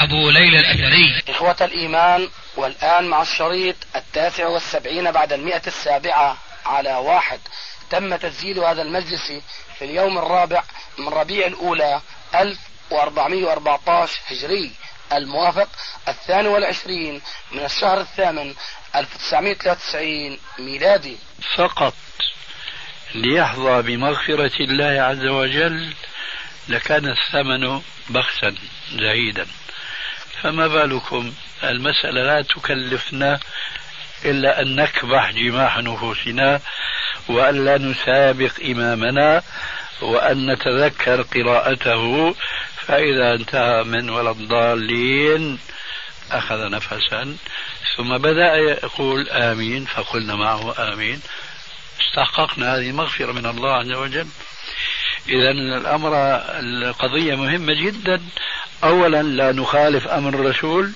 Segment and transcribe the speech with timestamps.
[0.00, 6.36] أبو ليلى الأثري إخوة الإيمان والآن مع الشريط التاسع والسبعين بعد المئة السابعة
[6.66, 7.40] على واحد.
[7.90, 9.32] تم تسجيل هذا المجلس
[9.78, 10.62] في اليوم الرابع
[10.98, 12.00] من ربيع الأولى
[12.34, 14.70] 1414 هجري.
[15.12, 15.68] الموافق
[16.08, 17.20] الثاني والعشرين
[17.52, 18.54] من الشهر الثامن
[18.96, 21.16] 1993 ميلادي.
[21.56, 21.94] فقط
[23.14, 25.94] ليحظى بمغفرة الله عز وجل
[26.68, 28.54] لكان الثمن بخسا
[28.92, 29.46] زهيدا.
[30.42, 31.32] فما بالكم؟
[31.64, 33.40] المسألة لا تكلفنا
[34.24, 36.60] إلا أن نكبح جماح نفوسنا
[37.28, 39.42] وأن لا نسابق إمامنا
[40.02, 42.34] وأن نتذكر قراءته
[42.76, 45.58] فإذا انتهى من ولا الضالين
[46.30, 47.36] أخذ نفسا.
[47.96, 51.20] ثم بدأ يقول آمين فقلنا معه آمين.
[52.00, 54.26] استحققنا هذه مغفرة من الله عز وجل.
[55.28, 56.12] إذا الأمر
[56.58, 58.22] القضية مهمة جدا.
[58.84, 60.92] أولا لا نخالف أمر الرسول.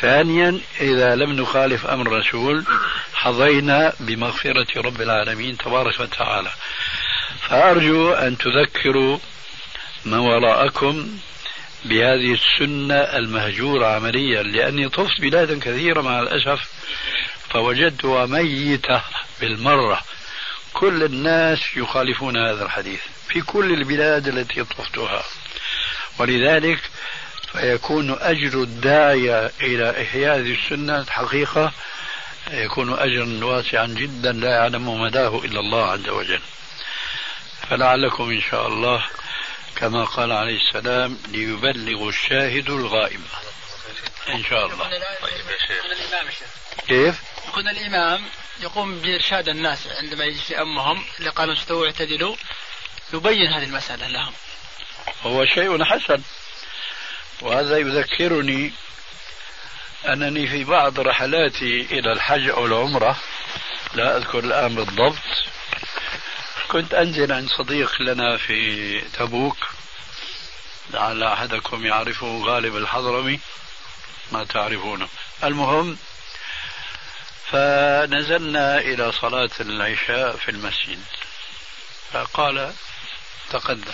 [0.00, 2.64] ثانيا إذا لم نخالف أمر الرسول
[3.14, 6.50] حظينا بمغفرة رب العالمين تبارك وتعالى.
[7.48, 9.18] فأرجو أن تذكروا
[10.04, 11.18] من وراءكم
[11.84, 16.70] بهذه السنة المهجورة عمليا لأني طفت بلادا كثيرة مع الأسف
[17.50, 19.02] فوجدتها ميتة
[19.40, 20.00] بالمرة.
[20.72, 25.22] كل الناس يخالفون هذا الحديث في كل البلاد التي طفتها.
[26.20, 26.80] ولذلك
[27.52, 31.72] فيكون أجر الداعية إلى إحياء هذه السنة حقيقة
[32.50, 36.40] يكون أجرا واسعا جدا لا يعلم مداه إلا الله عز وجل.
[37.70, 39.04] فلعلكم إن شاء الله
[39.76, 43.20] كما قال عليه السلام ليبلغ الشاهد الغائب.
[44.28, 44.88] إن شاء الله.
[44.88, 44.98] طيب
[45.50, 46.46] يا شيخ.
[46.88, 48.24] كيف؟ يكون الإمام
[48.60, 52.36] يقوم بإرشاد الناس عندما يجلس أمهم اللي قالوا استووا اعتدلوا
[53.14, 54.32] يبين هذه المسألة لهم.
[55.22, 56.22] هو شيء حسن.
[57.42, 58.72] وهذا يذكرني
[60.06, 63.16] أنني في بعض رحلاتي إلى الحج أو العمرة
[63.94, 65.44] لا أذكر الآن بالضبط
[66.68, 69.56] كنت أنزل عند صديق لنا في تبوك
[70.90, 73.40] لعل أحدكم يعرفه غالب الحضرمي
[74.32, 75.08] ما تعرفونه.
[75.44, 75.98] المهم
[77.50, 81.00] فنزلنا إلى صلاة العشاء في المسجد
[82.12, 82.72] فقال
[83.50, 83.92] تقدم.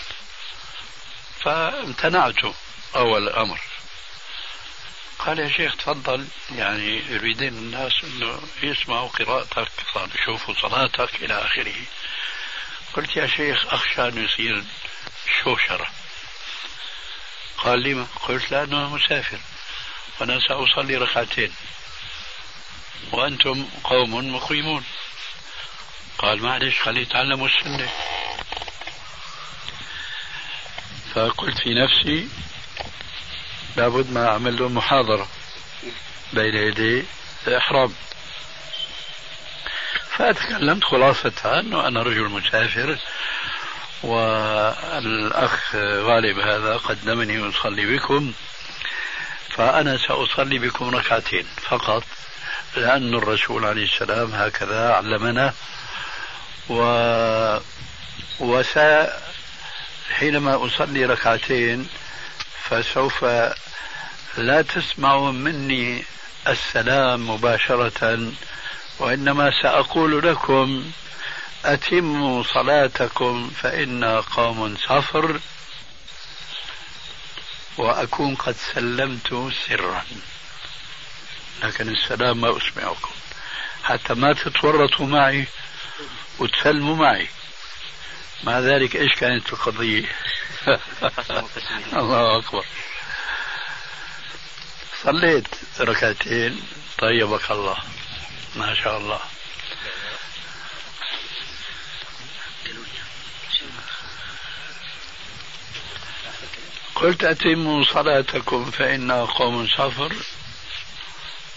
[1.46, 2.54] فامتنعت
[2.96, 3.60] أول أمر
[5.18, 9.68] قال يا شيخ تفضل يعني يريدين الناس إنه يسمعوا قراءتك
[10.14, 11.74] يشوفوا صلاتك إلى آخره.
[12.92, 14.64] قلت يا شيخ أخشى أن يصير
[15.42, 15.86] شوشرة.
[17.58, 19.38] قال لي قلت لأنه مسافر
[20.20, 21.54] وأنا سأصلي ركعتين.
[23.12, 24.84] وأنتم قوم مقيمون.
[26.18, 27.90] قال معلش خليه يتعلموا السنة
[31.14, 32.28] فقلت في نفسي
[33.76, 35.28] لابد ما أعمل له محاضرة
[36.32, 37.04] بين يدي
[37.46, 37.92] الإحرام
[40.16, 42.98] فتكلمت خلاصتها أنه أنا رجل مسافر
[44.02, 48.32] والأخ غالب هذا قدمني يصلي بكم
[49.50, 52.04] فأنا سأصلي بكم ركعتين فقط
[52.76, 55.52] لأن الرسول عليه السلام هكذا علمنا
[56.68, 56.78] و
[58.40, 59.20] وسا
[60.10, 61.88] حينما أصلي ركعتين
[62.62, 63.24] فسوف
[64.36, 66.04] لا تسمعوا مني
[66.48, 68.32] السلام مباشرة
[68.98, 70.90] وإنما سأقول لكم
[71.64, 75.40] أتموا صلاتكم فإنا قوم سفر
[77.78, 80.04] وأكون قد سلمت سرا.
[81.62, 83.10] لكن السلام ما أسمعكم.
[83.84, 85.46] حتى ما تتورطوا معي
[86.38, 87.28] وتسلموا معي.
[88.44, 90.04] مع ذلك إيش كانت القضية؟
[91.92, 92.64] الله أكبر.
[95.02, 95.48] صليت
[95.80, 96.62] ركعتين.
[96.98, 97.76] طيبك الله.
[98.56, 99.20] ما شاء الله.
[106.94, 110.12] قلت أتموا صلاتكم فإنا قوم سفر.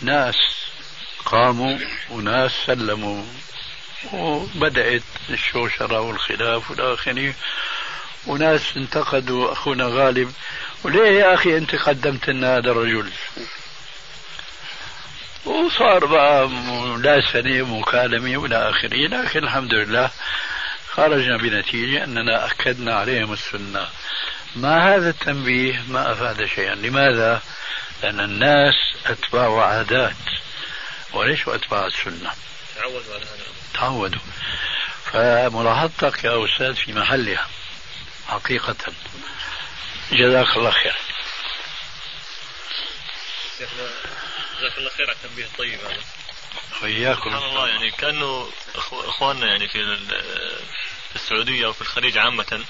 [0.02, 0.36] ناس
[1.26, 1.80] قاموا
[2.10, 3.24] وناس سلموا.
[4.14, 7.34] وبدأت الشوشرة والخلاف والآخرين.
[8.28, 10.34] وناس انتقدوا أخونا غالب.
[10.84, 13.10] وليه يا أخي أنت قدمت لنا هذا الرجل؟
[15.46, 20.10] وصار بقى ملاسنة مكالمة وإلى آخره لكن الحمد لله
[20.92, 23.88] خرجنا بنتيجة أننا أكدنا عليهم السنة.
[24.56, 26.76] مع هذا التنبيه؟ ما أفاد شيئا.
[26.76, 27.42] لماذا؟
[28.04, 28.76] لأن الناس
[29.06, 30.16] أتباع عادات.
[31.14, 32.32] وليسوا أتباع السنة؟
[32.76, 34.22] تعودوا على هذا تعودوا
[35.06, 37.48] فملاحظتك يا أستاذ في محلها.
[38.28, 38.76] حقيقة.
[40.12, 40.96] جزاك الله خير.
[43.58, 43.90] شيخنا
[44.60, 46.04] جزاك الله خير على التنبيه الطيب هذا.
[46.82, 48.50] وإياكم سبحان الله يعني كأنه
[48.92, 49.98] إخواننا يعني في
[51.10, 52.66] في السعودية وفي الخليج عامة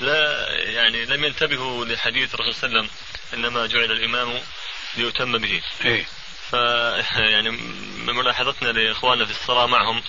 [0.00, 2.98] لا يعني لم ينتبهوا لحديث الرسول صلى الله عليه وسلم
[3.34, 4.42] إنما جعل الإمام
[4.96, 5.62] ليؤتم به.
[5.84, 6.06] إيه؟
[6.50, 6.52] ف
[7.32, 7.50] يعني
[8.06, 10.02] من ملاحظتنا لإخواننا في الصلاة معهم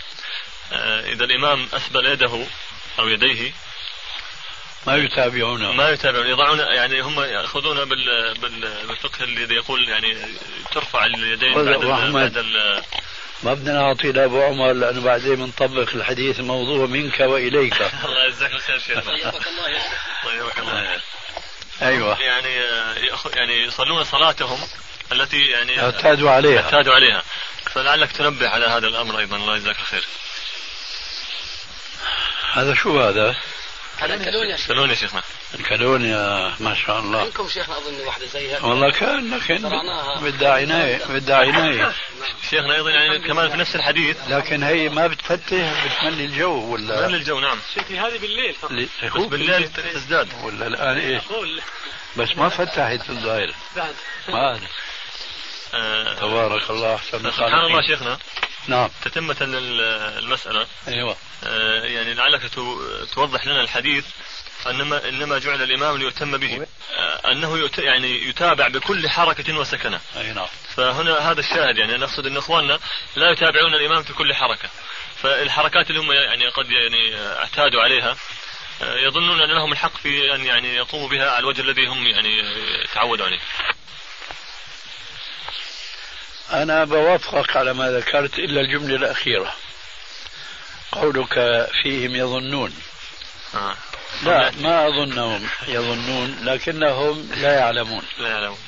[0.72, 2.46] آه، إذا الإمام اسبل يده
[3.00, 3.54] أو يديه
[4.88, 5.72] ما يتابعونه.
[5.72, 10.18] ما يتابعون يضعون يعني هم ياخذون بال بالفقه الذي يقول يعني
[10.72, 12.84] ترفع اليدين بعد ال بعد ال.
[13.44, 17.82] ما بدنا نعطي لابو عمر لأنه بعدين بنطبق الحديث الموضوع منك وإليك.
[18.06, 18.98] الله يجزاك الخير شيخ.
[19.08, 19.70] الله
[20.36, 21.02] يبارك الله
[21.82, 22.22] أيوه.
[22.22, 22.56] يعني
[23.36, 24.60] يعني يصلون صلاتهم
[25.12, 26.62] التي يعني اعتادوا عليها.
[26.62, 27.24] اعتادوا عليها.
[27.66, 29.36] فلعلك تنبه على هذا الأمر أيضا.
[29.36, 30.06] الله يجزاك الخير.
[32.54, 33.36] هذا شو هذا؟
[33.98, 35.22] هذا كالونيا كالونيا شيخنا
[35.60, 36.76] الكالونيا ما.
[36.76, 37.22] شاء الله.
[37.22, 38.66] عندكم شيخنا أظن واحدة زيها.
[38.66, 39.70] والله كان لكن
[40.22, 41.94] بدها عنايه بدها عنايه
[42.50, 44.18] شيخنا أيضا يعني كمان في نفس الحديث.
[44.28, 47.60] لكن هي ما بتفتح بتملي الجو ولا؟ تملي الجو نعم.
[47.74, 48.72] شيخي هذه بالليل فقط.
[49.04, 50.30] بس بالليل تزداد.
[50.44, 51.24] ولا الان إيش؟
[52.18, 53.96] بس ما فتحت الظاهر بعد.
[54.30, 54.60] ما آه
[56.20, 58.18] تبارك الله أحسن سبحان الله شيخنا.
[58.68, 58.90] نعم.
[59.04, 61.16] تتمة للمسألة أيوه.
[61.44, 62.42] آه يعني لعلك
[63.14, 64.06] توضح لنا الحديث
[64.70, 66.68] انما إنما جعل الإمام ليؤتم به.
[66.98, 70.00] آه أنه يعني يتابع بكل حركة وسكنة.
[70.18, 70.48] أي نعم.
[70.76, 72.80] فهنا هذا الشاهد يعني نقصد إن إخواننا
[73.16, 74.70] لا يتابعون الإمام في كل حركة.
[75.16, 78.16] فالحركات اللي هم يعني قد يعني اعتادوا عليها
[78.82, 82.30] آه، يظنون ان لهم الحق في أن يعني يقوموا بها على الوجه الذي هم يعني
[82.94, 83.40] تعودوا عليه.
[86.52, 89.54] أنا بوافقك على ما ذكرت إلا الجملة الأخيرة.
[90.92, 91.34] قولك
[91.84, 92.74] فيهم يظنون.
[93.56, 93.76] آه.
[94.24, 98.04] لا ما أظنهم يظنون لكنهم لا يعلمون.
[98.18, 98.60] لا يعلمون.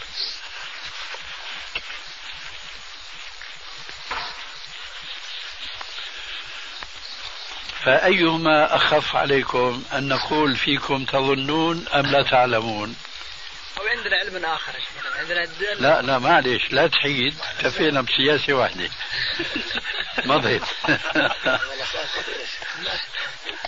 [7.85, 12.95] فأيهما أخف عليكم أن نقول فيكم تظنون أم لا تعلمون؟
[13.83, 14.73] وعندنا علم آخر
[15.15, 15.47] عندنا
[15.79, 17.35] لا لا معلش لا تحيد.
[17.61, 18.89] كفينا بسياسة واحدة.
[20.25, 20.63] مضيت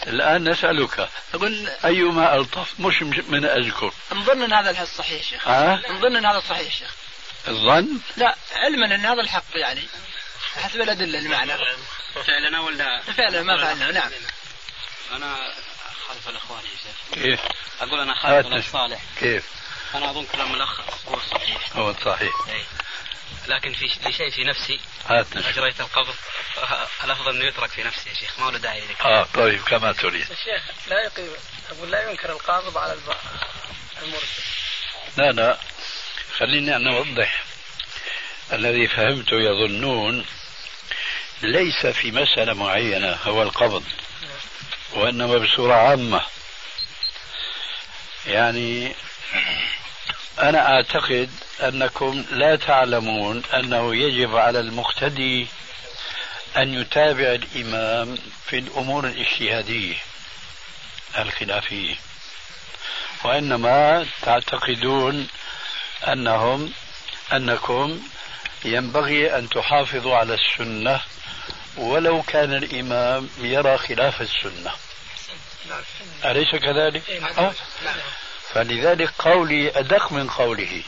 [0.08, 1.10] الآن نسألك.
[1.34, 6.26] أقول أيما ألطف مش من أجلكم نظن أن هذا الحس صحيح شيخ؟ ها؟ نظن أن
[6.26, 6.92] هذا صحيح شيخ؟
[7.48, 9.82] الظن؟ لا علما أن هذا الحق يعني.
[10.56, 11.54] حسب الأدلة المعنى.
[12.28, 13.92] فعلنا ولا فعلا ما فعلنا.
[13.92, 14.12] نعم.
[15.12, 15.54] أنا
[16.08, 17.24] خلف الإخوان يا شيخ.
[17.24, 17.40] كيف؟
[17.82, 19.44] أقول أنا خالد هات بن صالح كيف؟
[19.96, 21.08] أنا أظن كلام ملخص.
[21.08, 22.34] هو الصحيح هو صحيح.
[22.50, 22.64] أي.
[23.48, 24.80] لكن في لشيء في نفسي
[25.10, 25.48] هات نشوف.
[25.48, 26.16] أجريت القبض
[27.04, 28.40] الأفضل أنه يترك في نفسي يا شيخ.
[28.40, 30.32] ما له داعي لك آه طيب كما تريد.
[30.32, 31.32] الشيخ لا يقيم
[31.72, 32.94] أقول لا ينكر القابض على
[34.02, 34.44] المرسل.
[35.18, 35.58] لا لا.
[36.38, 37.44] خليني أنا أوضح.
[38.54, 40.26] الذي فهمته يظنون
[41.42, 43.84] ليس في مسألة معينة هو القبض
[44.92, 46.22] وإنما بصورة عامة.
[48.26, 48.96] يعني
[50.40, 51.30] أنا أعتقد
[51.64, 55.48] أنكم لا تعلمون أنه يجب على المقتدي
[56.58, 59.96] أن يتابع الإمام في الأمور الاجتهادية
[61.18, 61.96] الخلافية
[63.24, 65.28] وإنما تعتقدون
[66.08, 66.74] أنهم
[67.34, 68.02] أنكم
[68.66, 71.02] ينبغي أن تحافظوا على السنة
[71.78, 74.72] ولو كان الإمام يرى خلاف السنة
[76.26, 77.54] أليس كذلك؟ آه.
[78.54, 80.84] فلذلك قولي أدق من قوله.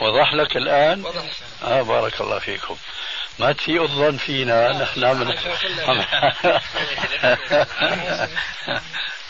[0.00, 1.04] وضح لك الآن؟
[1.62, 2.76] آه بارك الله فيكم.
[3.38, 5.24] ما تسيء الظن فينا؟ نحن عم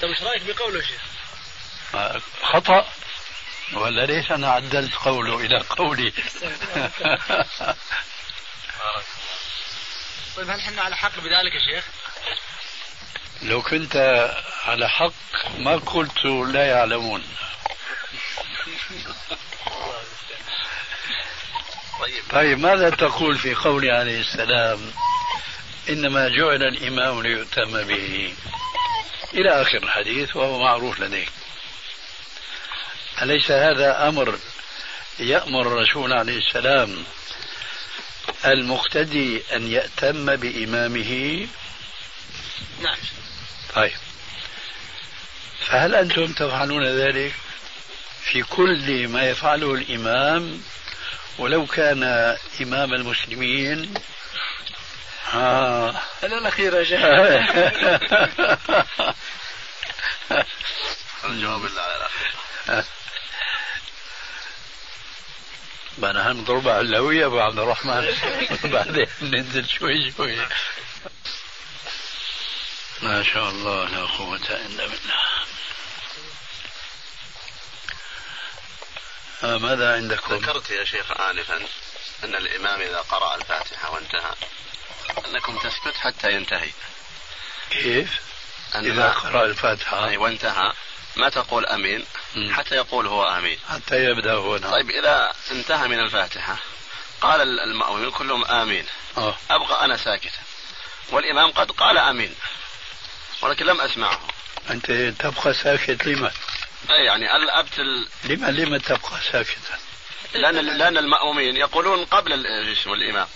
[0.02, 1.02] طيب إيش رأيك بقوله شيخ؟
[2.42, 2.86] خطأ.
[3.72, 6.12] ولا ليش أنا عدلت قوله إلى قولي؟
[10.36, 11.84] طيب هل إحنا على حق بذلك يا شيخ؟
[13.42, 13.96] لو كنت
[14.64, 15.12] على حق
[15.58, 17.22] ما قلت لا يعلمون.
[22.30, 24.92] طيب ماذا تقول في قوله عليه السلام؟
[25.88, 28.34] إنما جعل الإمام ليؤتم به.
[29.34, 31.32] إلى آخر الحديث وهو معروف لديك
[33.22, 34.38] أليس هذا أمر
[35.18, 37.04] يأمر الرسول عليه السلام
[38.44, 41.46] المقتدي أن يأتم بإمامه؟
[42.82, 42.96] نعم.
[43.74, 43.92] طيب.
[45.66, 47.34] فهل أنتم تفعلون ذلك؟
[48.22, 50.62] في كل ما يفعله الإمام
[51.38, 52.02] ولو كان
[52.60, 53.94] إمام المسلمين
[55.34, 55.94] آه.
[56.22, 57.00] الأخير يا شيخ.
[61.24, 62.32] الجواب على الأخير.
[65.98, 68.06] ما نحن نضربها علوية أبو عبد الرحمن.
[68.72, 70.38] بعدين ننزل شوي شوي.
[73.02, 75.14] ما شاء الله لا قوة إلا بالله.
[79.42, 81.56] آه ماذا عندكم؟ ذكرت يا شيخ آنفا
[82.24, 84.34] أن الإمام إذا قرأ الفاتحة وانتهى
[85.26, 86.70] أنكم تسكت حتى ينتهي.
[87.70, 88.20] كيف؟
[88.74, 90.08] إذا قرأ الفاتحة.
[90.08, 90.72] أي وانتهى.
[91.16, 92.06] ما تقول أمين؟
[92.50, 93.58] حتى يقول هو آمين.
[93.70, 94.70] حتى يبدأ هو نعم.
[94.70, 96.56] طيب إذا انتهى من الفاتحة
[97.20, 98.86] قال المأمومين كلهم آمين.
[99.16, 99.36] أوه.
[99.50, 100.42] أبقى أنا ساكتا.
[101.10, 102.34] والإمام قد قال آمين.
[103.42, 104.20] ولكن لم أسمعه.
[104.70, 106.30] أنت تبقى ساكت لما؟
[106.90, 109.78] أي يعني الأبتل لما لما تبقى ساكتا؟
[110.34, 112.32] لأن لأن المأمومين يقولون قبل
[112.86, 113.26] الإمام.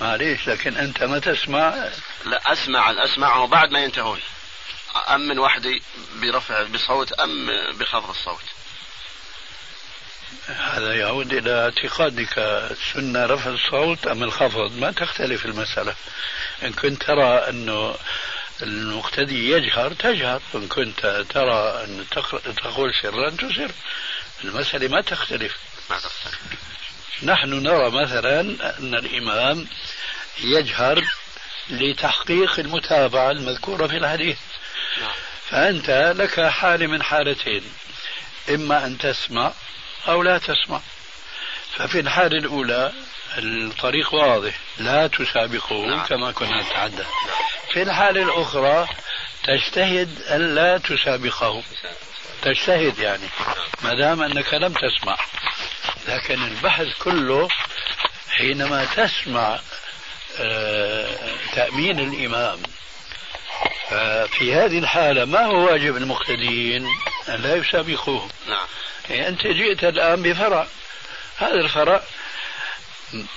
[0.00, 1.88] معليش لكن أنت ما تسمع؟
[2.24, 4.20] لا أسمع أسمعه بعد ما ينتهون.
[5.08, 5.82] أم من وحدي
[6.14, 8.44] برفع بصوت أم بخفض الصوت.
[10.46, 12.38] هذا يعود إلى اعتقادك.
[12.38, 15.94] السنة رفع الصوت أم الخفض؟ ما تختلف المسألة.
[16.62, 17.96] إن كنت ترى أنه
[18.62, 20.40] المقتدي يجهر تجهر.
[20.54, 22.06] إن كنت ترى أن
[22.56, 23.70] تقول سرا تسر.
[24.44, 25.56] المسألة ما تختلف.
[25.90, 26.40] ما تختلف.
[27.22, 28.40] نحن نرى مثلا
[28.78, 29.66] أن الإمام
[30.38, 31.04] يجهر
[31.70, 34.38] لتحقيق المتابعة المذكورة في الحديث.
[35.00, 35.12] نعم.
[35.50, 37.62] فأنت لك حالة من حالتين.
[38.50, 39.52] إما أن تسمع
[40.08, 40.80] أو لا تسمع.
[41.76, 42.92] ففي الحالة الأولى
[43.38, 44.58] الطريق واضح.
[44.78, 46.06] لا تسابقه نعم.
[46.06, 47.06] كما كنا نتحدث
[47.76, 48.88] في الحالة الأخرى
[49.44, 51.62] تجتهد ألا تسابقه.
[52.42, 53.28] تجتهد يعني
[53.82, 55.16] ما دام أنك لم تسمع.
[56.08, 57.48] لكن البحث كله
[58.30, 59.60] حينما تسمع
[60.38, 61.18] آه،
[61.54, 62.62] تأمين الإمام
[64.38, 66.86] في هذه الحالة ما هو واجب المقتدين؟
[67.28, 68.28] أن لا يسابقوه.
[68.48, 68.66] نعم.
[69.10, 70.66] يعني أنت جئت الآن بفرع.
[71.38, 72.02] هذا الفرع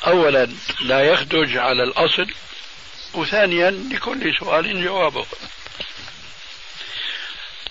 [0.07, 0.47] أولا
[0.81, 2.27] لا يخدج على الأصل.
[3.13, 5.25] وثانيا لكل سؤال جوابه.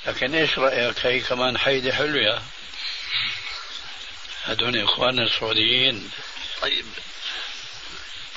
[0.06, 2.42] لكن إيش رأيك هي كمان حيدة حلوة؟
[4.44, 6.10] هذول اخواننا السعوديين.
[6.62, 6.86] طيب.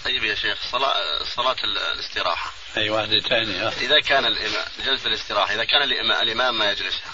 [0.06, 2.54] طيب يا شيخ صلاة صلاة الاستراحة.
[2.78, 3.68] أي واحدة ثانية.
[3.68, 5.82] إذا كان الإمام جلسة الاستراحة إذا كان
[6.22, 7.14] الإمام ما يجلسها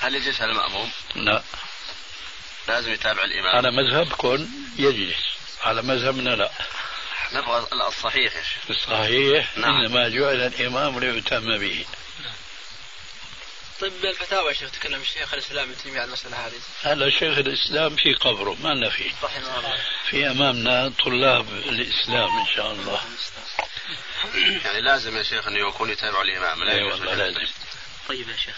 [0.00, 1.42] هل يجلسها المأموم؟ لا.
[2.68, 3.56] لازم يتابع الإمام.
[3.56, 5.16] على مذهبكم يجلس
[5.62, 6.50] على مذهبنا لا.
[7.34, 9.74] نبغى الصحيح يا شيخ الصحيح نعم.
[9.74, 11.84] إنما جعل الإمام ليؤتم به
[13.80, 16.52] طيب بالفتاوى يا شيخ تكلم الشيخ الإسلام ابن تيمية عن المساله هذه.
[16.82, 19.10] هلا شيخ الإسلام في قبره ما لنا فيه.
[19.22, 19.78] رحمه الله.
[20.10, 23.00] في أمامنا طلاب الإسلام إن شاء الله.
[24.64, 27.40] يعني لازم يا شيخ انه يكون يتابع الإمام لا إي والله لازم.
[28.08, 28.54] طيب يا شيخ.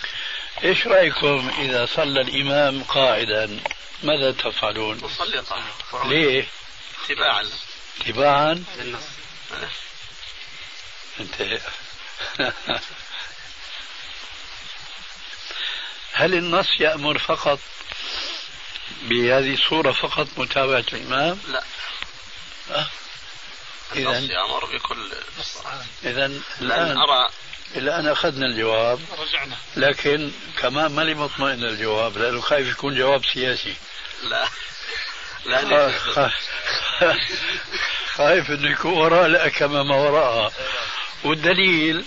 [0.65, 3.61] إيش رأيكم إذا صلى الإمام قاعدا
[4.03, 6.09] ماذا تفعلون؟ نصلي قاعدا.
[6.09, 6.47] ليه؟
[7.05, 7.51] اتباعا.
[8.01, 9.03] اتباعا؟ للنص.
[11.21, 11.61] انت
[16.13, 17.59] هل النص يأمر فقط
[19.03, 21.63] بهذه الصورة فقط متابعة الإمام؟ لا
[22.71, 22.87] أه؟
[23.97, 25.13] النص يأمر بكل
[26.05, 26.27] إذا
[26.61, 27.31] الآن أرى
[27.77, 33.75] الآن أخذنا الجواب رجعنا لكن كمان ماني مطمئن الجواب لأنه خايف يكون جواب سياسي
[34.23, 34.49] لا
[38.15, 40.53] خايف إنه يكون وراء لا كما ما وراءها.
[41.25, 42.05] والدليل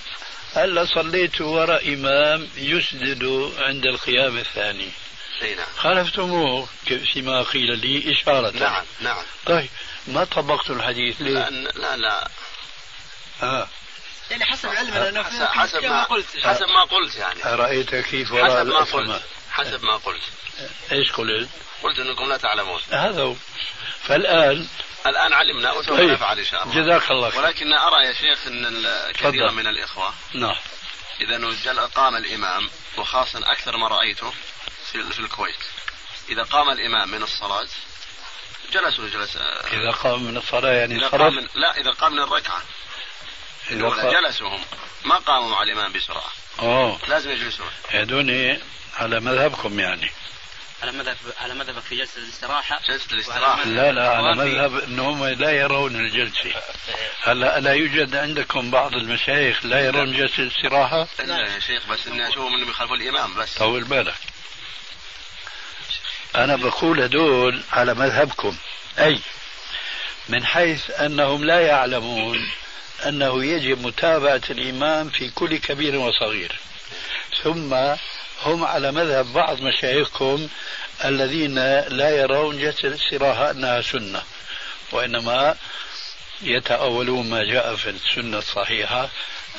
[0.55, 4.89] هلا صليت وراء إمام يسجد عند القيام الثاني.
[5.41, 5.67] نعم.
[5.77, 6.67] خالفتموه؟
[7.13, 8.51] فيما قيل لي إشارة.
[8.51, 9.24] نعم نعم.
[9.46, 9.69] طيب
[10.08, 12.27] ما طبقت الحديث ليه؟ لا لا, لا.
[13.43, 13.67] آه.
[14.31, 16.25] يعني حسب علمنا انه حسب, حسب ما قلت.
[16.43, 17.53] حسب ما قلت يعني.
[17.53, 19.22] أرأيت كيف وراء حسب ما قلت.
[19.51, 20.24] حسب ما قلت.
[20.91, 21.50] إيش قلت؟
[21.83, 22.81] قلت إنكم لا تعلمون.
[22.91, 23.36] هذا هو.
[24.03, 24.67] فالآن
[25.05, 26.09] الآن علمنا وسوف طيب.
[26.09, 26.81] نفعل إن شاء الله.
[26.81, 27.39] جزاك الله خير.
[27.41, 30.55] ولكن أرى يا شيخ أن كثيرا من الإخوة نعم.
[31.21, 34.33] إذا قام الإمام وخاصة أكثر ما رأيته
[34.91, 35.63] في الكويت.
[36.29, 37.67] إذا قام الإمام من الصلاة
[38.74, 39.38] جلسوا جلس
[39.74, 42.62] إذا قام من الصلاة يعني إذا قام من لا إذا قام من الركعة.
[43.71, 44.62] إذا جلسوا هم
[45.05, 46.31] ما قاموا مع الإمام بسرعة.
[46.59, 47.00] أوه.
[47.07, 47.69] لازم يجلسون.
[47.93, 48.59] يدوني
[48.98, 50.12] على مذهبكم يعني.
[50.81, 53.65] على مذهب على مذهبك في جلسة الاستراحة؟ جلسة الاستراحة.
[53.65, 56.62] لا لا على مذهب إنهم لا يرون الجلسة.
[57.24, 62.27] هلا لا يوجد عندكم بعض المشايخ لا يرون جلسة الاستراحة؟ لا يا شيخ بس اني
[62.27, 63.57] اشوفهم انهم يخالفوا الإمام بس.
[63.57, 64.15] طول بالك.
[66.36, 68.57] أنا بقول هدول على مذهبكم.
[69.00, 69.19] أي؟
[70.29, 72.50] من حيث أنهم لا يعلمون
[73.05, 76.59] أنه يجب متابعة الإمام في كل كبير وصغير.
[77.43, 77.95] ثم
[78.43, 80.48] هم على مذهب بعض مشايخكم
[81.05, 81.55] الذين
[81.88, 84.24] لا يرون جلسة الاستراحة أنها سنة
[84.91, 85.55] وإنما
[86.41, 89.10] يتأولون ما جاء في السنة الصحيحة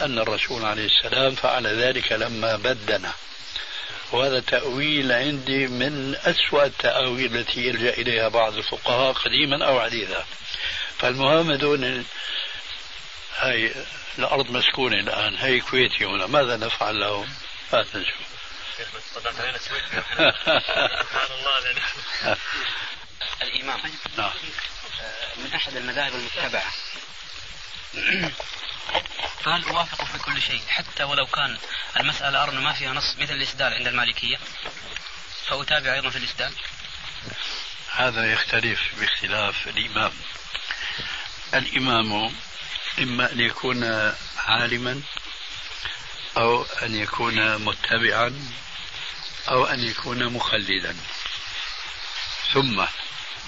[0.00, 3.12] أن الرسول عليه السلام فعل ذلك لما بدنا
[4.12, 10.24] وهذا تأويل عندي من أسوأ التأويل التي يلجأ إليها بعض الفقهاء قديما أو حديثا
[10.98, 11.50] فالمهم
[11.84, 12.04] ال-
[13.38, 13.72] هاي
[14.18, 17.28] الأرض مسكونة الآن هي كويتي هنا ماذا نفعل لهم؟
[17.72, 18.39] هات نشوف
[18.80, 21.80] شيخ بس طلعت علينا السويد سبحان الله يعني
[23.42, 23.80] الإمام.
[24.18, 24.32] نعم
[25.36, 26.72] من أحد المذاهب المتبعة.
[29.44, 31.58] فهل اوافق في كل شيء حتى ولو كان
[31.96, 34.38] المسألة أرى أنه ما فيها نص مثل الإسدال عند المالكية.
[35.46, 36.52] فأتابع أيضا في الإسدال.
[37.90, 40.12] هذا يختلف باختلاف الإمام.
[41.54, 42.34] الإمام
[42.98, 43.84] إما أن يكون
[44.36, 45.02] عالما
[46.36, 48.50] أو أن يكون متبعا.
[49.48, 50.96] أو أن يكون مخلدا.
[52.52, 52.84] ثم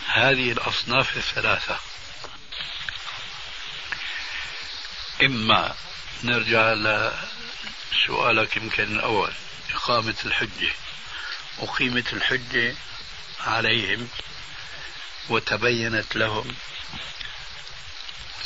[0.07, 1.79] هذه الأصناف الثلاثة.
[5.23, 5.75] إما
[6.25, 9.33] نرجع لسؤالك يمكن الأول
[9.75, 10.73] إقامة الحجة
[11.59, 12.75] أقيمت الحجة
[13.41, 14.09] عليهم
[15.29, 16.57] وتبينت لهم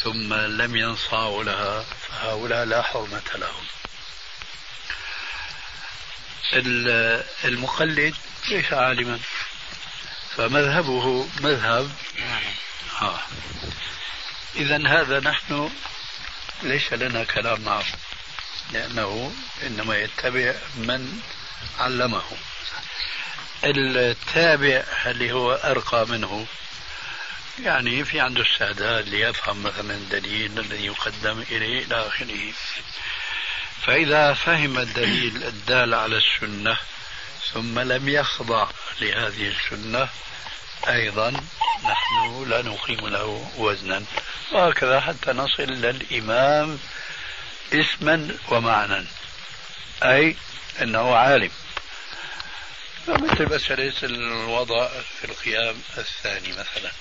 [0.03, 3.65] ثم لم ينصاعوا لها فهؤلاء لا حرمة لهم.
[7.45, 8.15] المقلد
[8.49, 9.21] ليس عالما.
[10.37, 11.91] فمذهبه مذهب.
[13.03, 13.21] آه.
[14.57, 15.71] إذا هذا نحن
[16.63, 17.85] ليس لنا كلام معه
[18.73, 19.33] لأنه
[19.63, 21.21] إنما يتبع من
[21.79, 22.23] علمه.
[23.65, 26.47] التابع اللي هو أرقى منه
[27.63, 32.53] يعني في عنده استعداد ليفهم مثلا الدليل الذي يقدم إليه إلى آخره.
[33.83, 36.77] فإذا فهم الدليل الدال على السنة
[37.53, 38.69] ثم لم يخضع
[39.01, 40.09] لهذه السنة
[40.89, 41.31] أيضا
[41.85, 44.05] نحن لا نقيم له وزنا.
[44.53, 46.79] وهكذا حتى نصل إلى الإمام
[47.73, 49.07] اسما ومعنى
[50.03, 50.37] أي
[50.83, 51.51] أنه عالم.
[53.09, 56.93] مثل مسألة الوضع في القيام الثاني مثلا.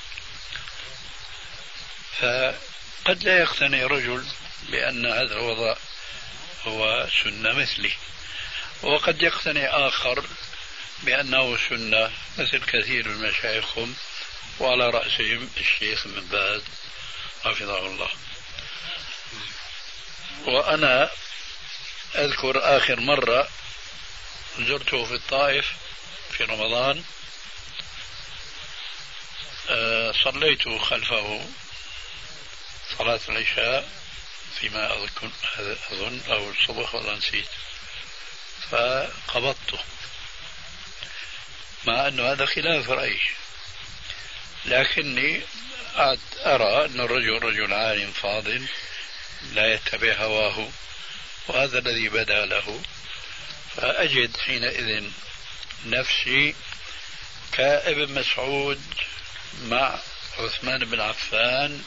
[2.20, 4.26] فقد لا يقتنع رجل
[4.70, 5.76] بأن هذا الوضع
[6.66, 7.92] هو سنة مثلي.
[8.84, 10.26] وقد يقتنع آخر
[11.04, 13.96] بأنه سنة مثل كثير من مشايخهم
[14.60, 16.62] وعلى رأسهم الشيخ من باز
[17.44, 18.10] حفظه الله.
[20.46, 21.10] وأنا
[22.16, 23.48] أذكر آخر مرة
[24.60, 25.66] زرته في الطائف
[26.32, 27.04] في رمضان
[29.70, 31.46] آه، صليت خلفه
[32.98, 33.90] صلاة العشاء.
[34.60, 35.32] فيما أظن
[35.92, 37.48] أظن أو الصبح والله نسيت.
[38.72, 39.80] فقبضته
[41.86, 43.22] مع أنه هذا خلاف رأيي.
[44.66, 45.42] لكني
[46.46, 48.68] أرى أن الرجل رجل عالم فاضل
[49.54, 50.70] لا يتبع هواه
[51.48, 52.82] وهذا الذي بدا له.
[53.76, 55.10] فأجد حينئذ
[55.86, 56.56] نفسي
[57.52, 58.82] كابن مسعود
[59.64, 60.00] مع
[60.40, 61.84] عثمان بن عفان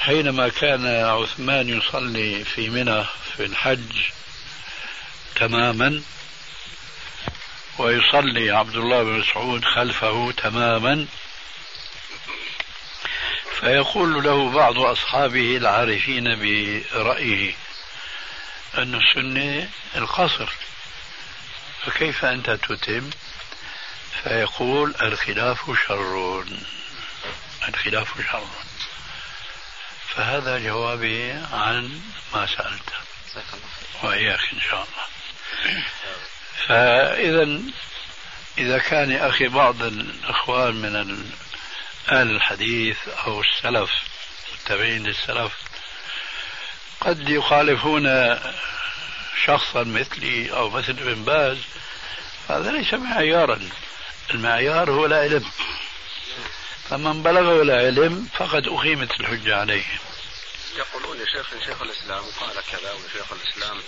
[0.00, 3.04] حينما كان عثمان يصلي في منى
[3.36, 3.96] في الحج
[5.36, 6.02] تماما
[7.78, 11.06] ويصلي عبد الله بن مسعود خلفه تماما
[13.60, 17.54] فيقول له بعض أصحابه العارفين برأيه
[18.78, 20.48] أن السنة القصر
[21.86, 23.10] فكيف أنت تتم؟
[24.22, 26.44] فيقول الخلاف شر
[27.68, 28.69] الخلاف شر.
[30.16, 32.00] فهذا جوابي عن
[32.34, 32.90] ما سألت
[34.02, 35.06] وإياك إن شاء الله.
[36.66, 37.60] فإذا
[38.58, 41.30] إذا كان يا أخي بعض الإخوان من
[42.08, 42.96] أهل الحديث
[43.26, 43.90] أو السلف
[44.54, 45.52] التابعين للسلف
[47.00, 48.38] قد يخالفون
[49.44, 51.58] شخصا مثلي أو مثل ابن باز
[52.48, 53.60] هذا ليس معيارا.
[54.30, 55.50] المعيار هو العلم.
[56.90, 59.84] فمن بلغه العلم فقد أقيمت الحجة عليه.
[60.76, 63.82] يقولون يا شيخ شيخ الإسلام قال كذا وشيخ الإسلام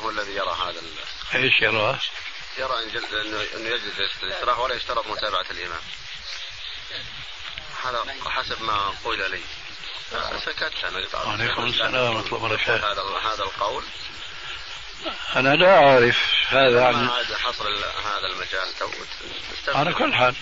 [0.00, 1.98] هو الذي يرى هذا ال- إيش يراه؟
[2.58, 2.72] يرى
[3.56, 5.80] أنه يجلس الاستراحة ولا يشترط متابعة الإمام.
[7.84, 9.40] هذا حسب ما قيل لي.
[10.46, 12.92] سكت أنا وعليكم السلام ورحمة الله وبركاته.
[12.92, 13.84] هذا هذا القول.
[15.36, 18.90] أنا لا أعرف هذا عن هذا حصر هذا المجال تو.
[19.74, 20.34] على كل حال.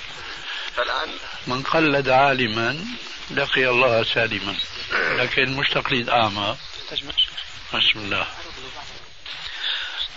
[0.77, 1.09] فالآن
[1.47, 2.85] من قلد عالما
[3.31, 4.55] لقي الله سالما
[4.93, 6.57] لكن مش تقليد أعمى
[7.75, 8.27] بسم الله.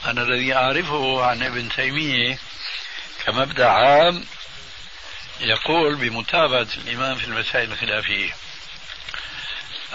[0.05, 2.39] أنا الذي أعرفه عن ابن تيمية
[3.25, 4.25] كمبدأ عام
[5.39, 8.33] يقول بمتابعة الإمام في المسائل الخلافية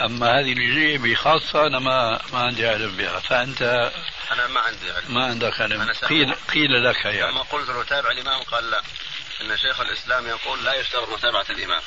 [0.01, 3.63] أما هذه الجزئية بخاصة أنا ما ما عندي علم بها فأنت
[4.33, 5.15] أنا ما عندي علم.
[5.15, 5.91] ما عندك علم.
[6.09, 7.33] قيل قيل لك يعني.
[7.33, 8.83] لما قلت له تابع الإمام قال لا.
[9.41, 11.83] أن شيخ الإسلام يقول لا يشترط متابعة الإمام.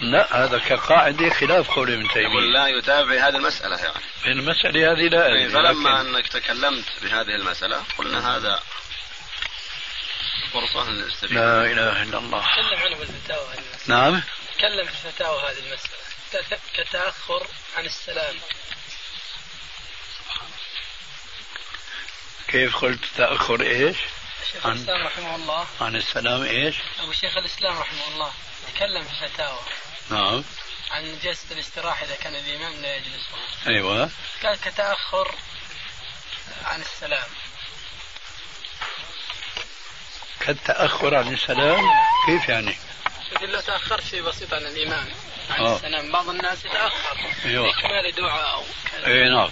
[0.00, 2.28] لا هذا كقاعدة خلاف قول ابن تيمية.
[2.28, 4.04] يقول لا يتابع هذه المسألة يعني.
[4.26, 6.14] المسألة هذه لا أدري فلما لكن...
[6.14, 8.62] أنك تكلمت بهذه المسألة قلنا هذا
[10.52, 12.40] فرصة للاستفادة لا إله إلا الله.
[12.40, 13.54] تكلم عنه بالفتاوى
[13.86, 14.22] نعم.
[14.58, 16.58] تكلم في الفتاوى هذه المسألة.
[16.74, 18.34] كتأخر عن السلام.
[22.48, 23.96] كيف قلت تأخر إيش؟
[24.52, 25.66] شيخ عن الإسلام رحمه الله.
[25.80, 28.32] عن السلام إيش؟ أبو شيخ الإسلام رحمه الله.
[28.74, 29.60] تكلم في الفتاوى
[30.10, 30.44] نعم.
[30.90, 33.26] عن جلسة الاستراحة إذا كان الإمام لا يجلس.
[33.66, 34.10] أيوة.
[34.42, 35.34] قال كتأخر
[36.64, 37.28] عن السلام.
[40.40, 41.90] كالتأخر عن السلام؟
[42.26, 42.76] كيف يعني؟
[43.42, 45.08] لو تأخرت شيء بسيط عن الإمام
[45.50, 45.76] عن أوه.
[45.76, 46.12] السلام.
[46.12, 47.34] بعض الناس يتأخر.
[47.44, 47.70] أيوة.
[47.70, 48.64] إكمال دعاء أو
[49.06, 49.50] أي نعم.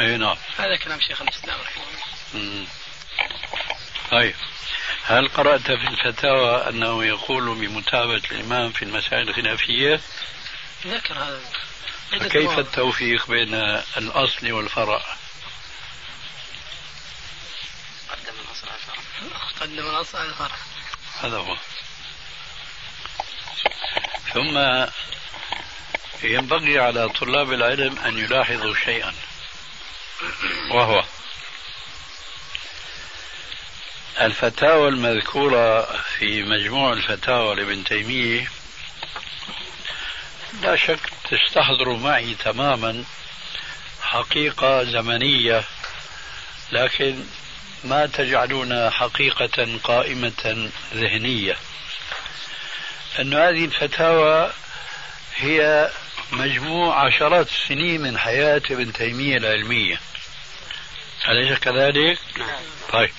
[0.00, 0.36] أي نعم.
[0.58, 1.84] هذا كلام شيخ الإسلام رحمه
[2.34, 2.66] الله.
[4.10, 4.34] طيب.
[5.04, 10.00] هل قرأت في الفتاوى أنه يقول بمتابعة الإمام في المسائل الخلافية؟
[10.86, 11.40] ذكر هذا.
[12.28, 13.54] كيف التوفيق بين
[13.96, 15.02] الأصل والفرع؟
[18.10, 19.38] قدم الأصل على الفرع.
[19.60, 20.56] قدم الأصل على الفرع.
[21.22, 21.56] هذا هو.
[24.34, 24.86] ثم
[26.22, 29.14] ينبغي على طلاب العلم أن يلاحظوا شيئا.
[30.70, 31.04] وهو
[34.20, 38.50] الفتاوى المذكورة في مجموع الفتاوى لابن تيمية
[40.62, 41.00] لا شك
[41.30, 43.04] تستحضر معي تماما
[44.02, 45.64] حقيقة زمنية
[46.72, 47.24] لكن
[47.84, 51.56] ما تجعلون حقيقة قائمة ذهنية.
[53.20, 54.52] أن هذه الفتاوى
[55.36, 55.90] هي
[56.32, 60.00] مجموع عشرات السنين من حياة ابن تيمية العلمية.
[61.28, 62.48] أليس كذلك؟ نعم.
[62.92, 63.10] طيب.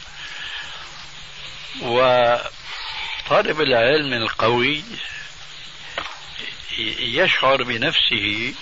[1.81, 4.83] وطالب العلم القوي
[6.99, 8.53] يشعر بنفسه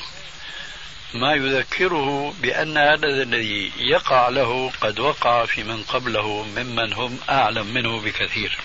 [1.14, 7.68] ما يذكره بأن هذا الذي يقع له قد وقع في من قبله ممن هم أعلم
[7.68, 8.58] منه بكثير.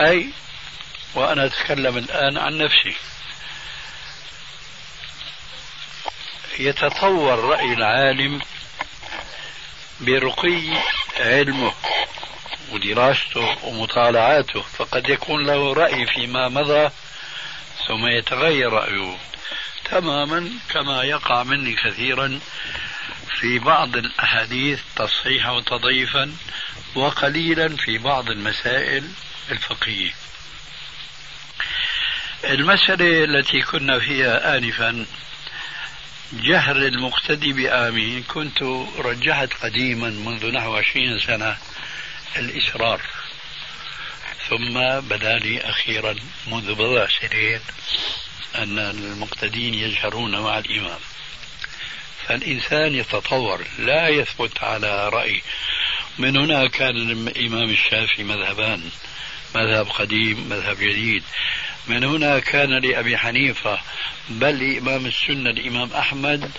[0.00, 0.28] أي
[1.14, 2.96] وأنا أتكلم الآن عن نفسي.
[6.58, 8.40] يتطور رأي العالم
[10.00, 10.62] برقي
[11.20, 11.72] علمه
[12.72, 16.90] ودراسته ومطالعاته فقد يكون له رأي فيما مضى
[17.88, 19.16] ثم يتغير رأيه
[19.84, 22.40] تماما كما يقع مني كثيرا
[23.40, 26.32] في بعض الأحاديث تصحيحا وتضعيفا
[26.94, 29.08] وقليلا في بعض المسائل
[29.50, 30.10] الفقهية
[32.44, 35.06] المسألة التي كنا فيها آنفا
[36.32, 38.22] جهر المقتدي بآمين.
[38.22, 38.62] كنت
[38.98, 41.56] رجحت قديما منذ نحو عشرين سنة
[42.36, 43.00] الإصرار
[44.48, 46.14] ثم بدا لي أخيرا
[46.46, 47.60] منذ بضع سنين
[48.54, 51.00] أن المقتدين يجهرون مع الإمام.
[52.26, 55.42] فالإنسان يتطور لا يثبت على رأي.
[56.18, 56.96] من هنا كان
[57.28, 58.90] الإمام الشافعي مذهبان
[59.54, 61.22] مذهب قديم مذهب جديد.
[61.88, 63.78] من هنا كان لأبي حنيفة
[64.28, 66.50] بل لإمام السنة الإمام أحمد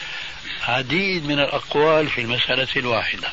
[0.67, 3.27] عديد من الأقوال في المسألة الواحدة.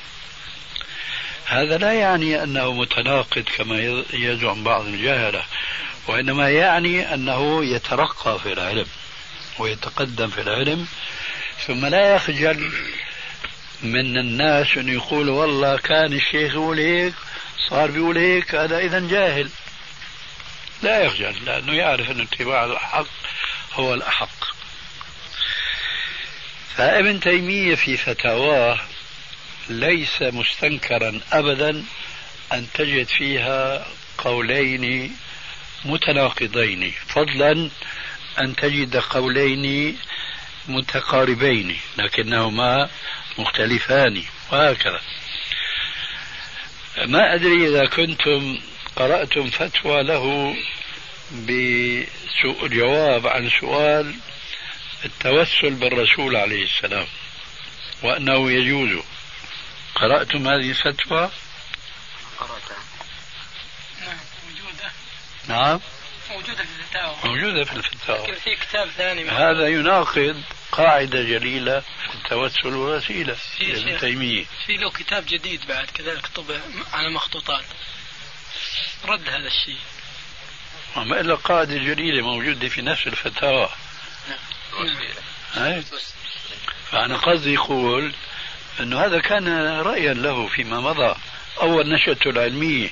[1.47, 5.43] هذا لا يعني أنه متناقض كما يزعم بعض الجهلة
[6.09, 8.87] وإنما يعني أنه يترقى في العلم
[9.59, 10.87] ويتقدم في العلم
[11.67, 12.73] ثم لا يخجل
[13.83, 17.15] من الناس أن يقول والله كان الشيخ يقول هيك
[17.69, 19.49] صار بيقول هيك هذا إذا جاهل.
[20.83, 23.07] لا يخجل لأنه يعرف أن اتباع الحق
[23.73, 24.45] هو الأحق.
[26.77, 28.79] فابن تيمية في فتاواه
[29.69, 31.85] ليس مستنكرا أبدا
[32.53, 33.87] أن تجد فيها
[34.19, 35.17] قولين
[35.85, 37.71] متناقضين فضلا
[38.41, 39.99] أن تجد قولين
[40.69, 42.89] متقاربين لكنهما
[43.39, 45.01] مختلفان وهكذا.
[47.07, 48.59] ما أدري إذا كنتم
[48.97, 50.57] قرأتم فتوى له
[51.31, 54.15] بجواب عن سؤال
[55.05, 57.07] التوسل بالرسول عليه السلام
[58.03, 59.05] وأنه يجوز
[59.95, 61.31] قرأتم هذه الفتوى؟
[62.39, 62.77] قرأتها
[64.01, 64.93] نعم موجودة
[65.49, 65.81] نعم
[66.31, 71.83] موجودة في الفتاوى موجودة في الفتاوى لكن في كتاب ثاني هذا يناقض قاعدة جليلة
[72.15, 74.01] التوسل في ابن شيخ.
[74.01, 76.61] تيمية في له كتاب جديد بعد كذلك طبع
[76.93, 77.65] على مخطوطات
[79.05, 79.79] رد هذا الشيء.
[80.97, 83.69] وما إلا قاعدة جليلة موجودة في نفس الفتاوى.
[84.29, 84.97] نعم.
[85.55, 85.83] هاي.
[86.91, 88.13] فأنا قصدي يقول
[88.81, 91.15] أنه هذا كان رأيا له فيما مضى.
[91.61, 92.91] أول نشأته العلمية.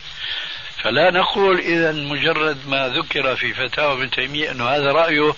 [0.82, 5.34] فلا نقول إذا مجرد ما ذكر في فتاوى ابن تيمية أنه هذا رأيه.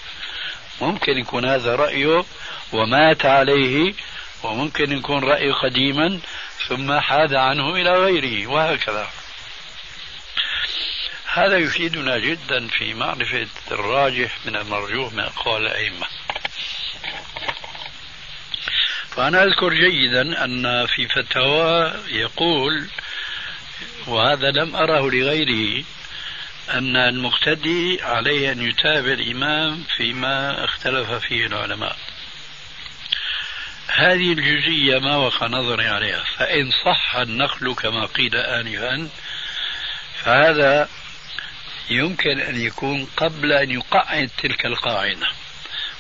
[0.81, 2.25] ممكن يكون هذا رأيه
[2.73, 3.95] ومات عليه
[4.43, 6.21] وممكن يكون رأيه قديما
[6.69, 9.11] ثم حاد عنه إلى غيره وهكذا.
[11.37, 16.07] هذا يفيدنا جدا في معرفة الراجح من المرجوح من أقوال الأئمة.
[19.11, 22.89] فأنا أذكر جيدا أن في فتاوى يقول
[24.07, 25.85] وهذا لم أره لغيره
[26.71, 31.97] أن المقتدي عليه أن يتابع الإمام فيما اختلف فيه العلماء.
[33.89, 39.09] هذه الجزئية ما وقع نظري عليها فإن صح النقل كما قيل آنفا
[40.25, 40.89] فهذا
[41.91, 45.27] يمكن أن يكون قبل أن يقعد تلك القاعدة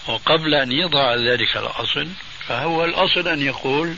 [0.07, 2.09] وقبل أن يضع ذلك الأصل
[2.49, 3.97] فهو الأصل أن يقول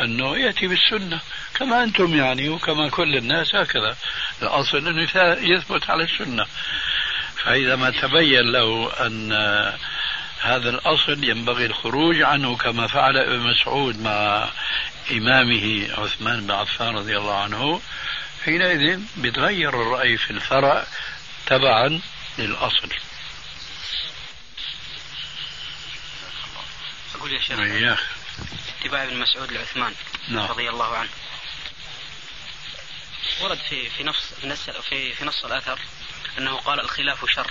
[0.00, 1.20] أنه يأتي بالسنة.
[1.54, 3.96] كما أنتم يعني وكما كل الناس هكذا.
[4.42, 5.08] الأصل أنه
[5.40, 6.46] يثبت على السنة.
[7.44, 9.32] فإذا ما تبين له أن
[10.40, 14.48] هذا الأصل ينبغي الخروج عنه كما فعل ابن مسعود مع
[15.10, 17.80] إمامه عثمان بن عفان رضي الله عنه
[18.44, 20.86] حينئذ بيتغير الرأي في الفرع
[21.46, 22.00] تبعا
[22.38, 22.88] للأصل.
[27.14, 27.58] أقول يا شيخ
[28.80, 29.94] اتباع ابن مسعود لعثمان
[30.28, 30.46] نعم.
[30.46, 31.10] رضي الله عنه.
[33.40, 35.78] ورد في في نص في نص في, في نص الأثر
[36.38, 37.50] أنه قال الخلاف شر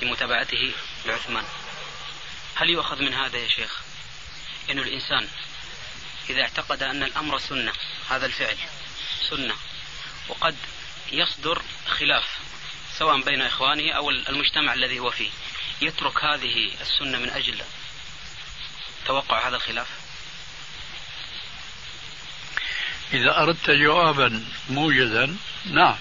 [0.00, 0.74] في متابعته
[1.06, 1.44] لعثمان.
[2.54, 3.80] هل يؤخذ من هذا يا شيخ؟
[4.70, 5.28] انه الإنسان
[6.30, 7.72] إذا اعتقد أن الأمر سنة
[8.10, 8.56] هذا الفعل
[9.30, 9.54] سنة
[10.28, 10.56] وقد
[11.12, 12.38] يصدر خلاف
[12.98, 15.30] سواء بين إخوانه أو المجتمع الذي هو فيه.
[15.80, 17.58] يترك هذه السنة من أجل
[19.06, 19.86] توقع هذا الخلاف؟
[23.12, 25.96] إذا أردت جوابا موجزا نعم.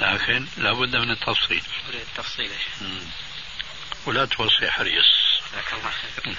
[0.00, 1.62] لكن لابد من التفصيل.
[1.88, 2.50] أريد التفصيل.
[4.06, 5.06] ولا توصي حريص.
[5.52, 6.36] جزاك الله خير.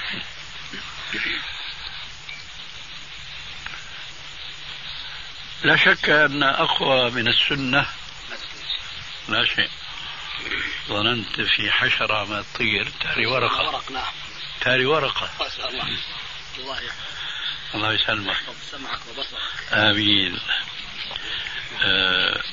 [5.64, 7.88] لا شك أن أقوى من السنة
[9.30, 9.70] لا شيء.
[10.88, 13.64] ظننت في حشرة ما تطير تاري ورقة.
[13.68, 14.12] ورق نعم.
[14.62, 15.30] تاري ورقة.
[15.40, 15.98] ما شاء الله.
[16.58, 16.80] الله
[17.76, 18.38] الله يسلمك.
[18.72, 19.74] سمعك وبصرك.
[19.74, 20.40] آمين.
[21.82, 22.44] آه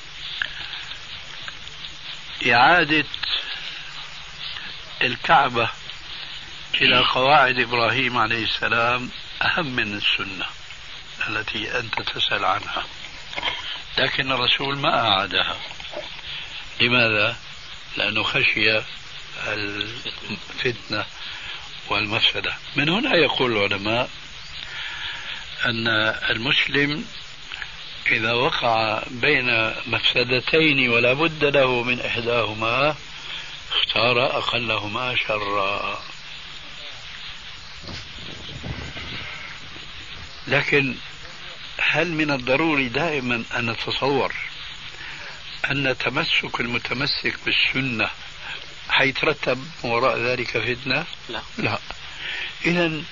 [2.46, 3.04] إعادة
[5.02, 5.70] الكعبة
[6.74, 9.10] إلى قواعد إبراهيم عليه السلام
[9.42, 10.46] أهم من السنة
[11.28, 12.86] التي أنت تسأل عنها
[13.98, 15.56] لكن الرسول ما أعادها.
[16.80, 17.36] لماذا؟
[17.96, 18.80] لأنه خشي
[19.46, 21.04] الفتنة
[21.88, 24.10] والمفسدة من هنا يقول العلماء
[25.66, 25.88] أن
[26.30, 27.04] المسلم
[28.06, 32.96] إذا وقع بين مفسدتين ولا بد له من إحداهما
[33.72, 36.02] اختار أقلهما شرا
[40.48, 40.94] لكن
[41.80, 44.34] هل من الضروري دائما أن نتصور
[45.64, 48.10] أن تمسك المتمسك بالسنة
[48.88, 51.42] حيترتب وراء ذلك فتنة؟ لا.
[51.58, 51.78] لا.
[52.64, 53.02] إذا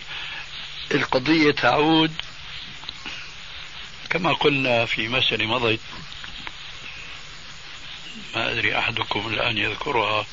[0.94, 2.12] القضية تعود
[4.10, 5.80] كما قلنا في مسألة مضت.
[8.34, 10.26] ما أدري أحدكم الآن يذكرها.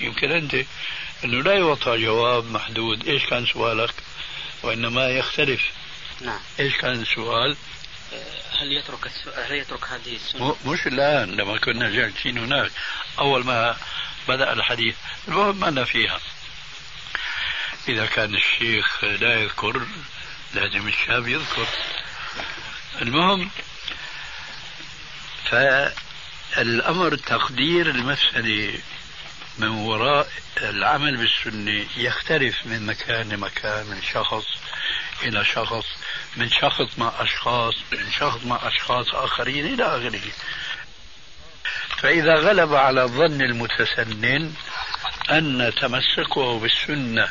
[0.00, 0.54] يمكن أنت
[1.24, 3.94] أنه لا يعطى جواب محدود إيش كان سؤالك
[4.62, 5.70] وإنما يختلف.
[6.20, 6.40] نعم.
[6.60, 7.56] إيش كان السؤال؟
[8.60, 9.10] هل يترك.
[9.36, 12.70] هل يترك هذه السنة؟ مش الآن لما كنا جالسين هناك.
[13.18, 13.76] أول ما
[14.28, 14.96] بدأ الحديث
[15.28, 16.20] المهم أنا فيها.
[17.88, 19.86] إذا كان الشيخ لا يذكر
[20.54, 21.66] لازم الشاب يذكر.
[23.02, 23.50] المهم
[25.50, 28.80] فالأمر تقدير المسألة.
[29.60, 30.28] من وراء
[30.62, 34.44] العمل بالسنة يختلف من مكان لمكان من شخص
[35.22, 35.84] إلى شخص
[36.36, 40.32] من شخص مع أشخاص من شخص مع أشخاص آخرين إلى آخره.
[41.96, 44.54] فإذا غلب على ظن المتسنن
[45.30, 47.28] أن تمسكه بالسنة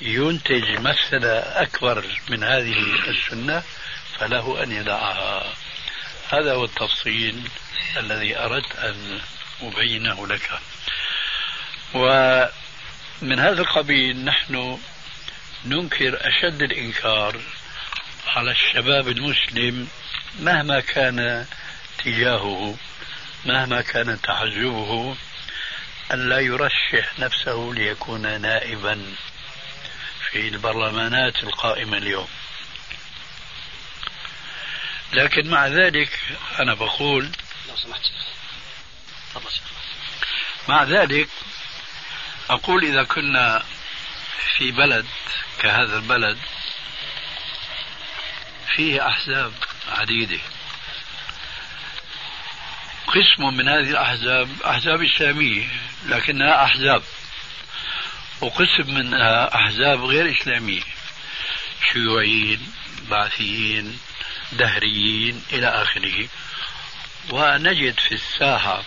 [0.00, 3.62] ينتج مفسدة أكبر من هذه السنة
[4.18, 5.52] فله أن يدعها.
[6.28, 7.48] هذا هو التفصيل
[7.96, 9.20] الذي أردت أن
[9.62, 10.50] أبينه لك.
[11.94, 14.78] ومن هذا القبيل نحن
[15.64, 17.40] ننكر أشد الإنكار
[18.26, 19.88] على الشباب المسلم
[20.40, 21.46] مهما كان
[22.04, 22.76] تجاهه
[23.44, 25.16] مهما كان تعجبه
[26.12, 29.14] أن لا يرشح نفسه ليكون نائبا
[30.30, 32.28] في البرلمانات القائمة اليوم.
[35.12, 36.20] لكن مع ذلك
[36.58, 37.30] أنا بقول
[37.68, 38.10] لو سمحت
[40.68, 41.28] مع ذلك
[42.52, 43.62] أقول إذا كنا
[44.56, 45.06] في بلد
[45.60, 46.38] كهذا البلد
[48.76, 49.52] فيه أحزاب
[49.88, 50.40] عديدة.
[53.06, 55.68] قسم من هذه الأحزاب أحزاب إسلامية
[56.06, 57.02] لكنها أحزاب.
[58.40, 60.82] وقسم منها أحزاب غير إسلامية
[61.92, 62.72] شيوعيين
[63.10, 63.98] بعثيين
[64.52, 66.28] دهريين إلى آخره.
[67.30, 68.82] ونجد في الساحة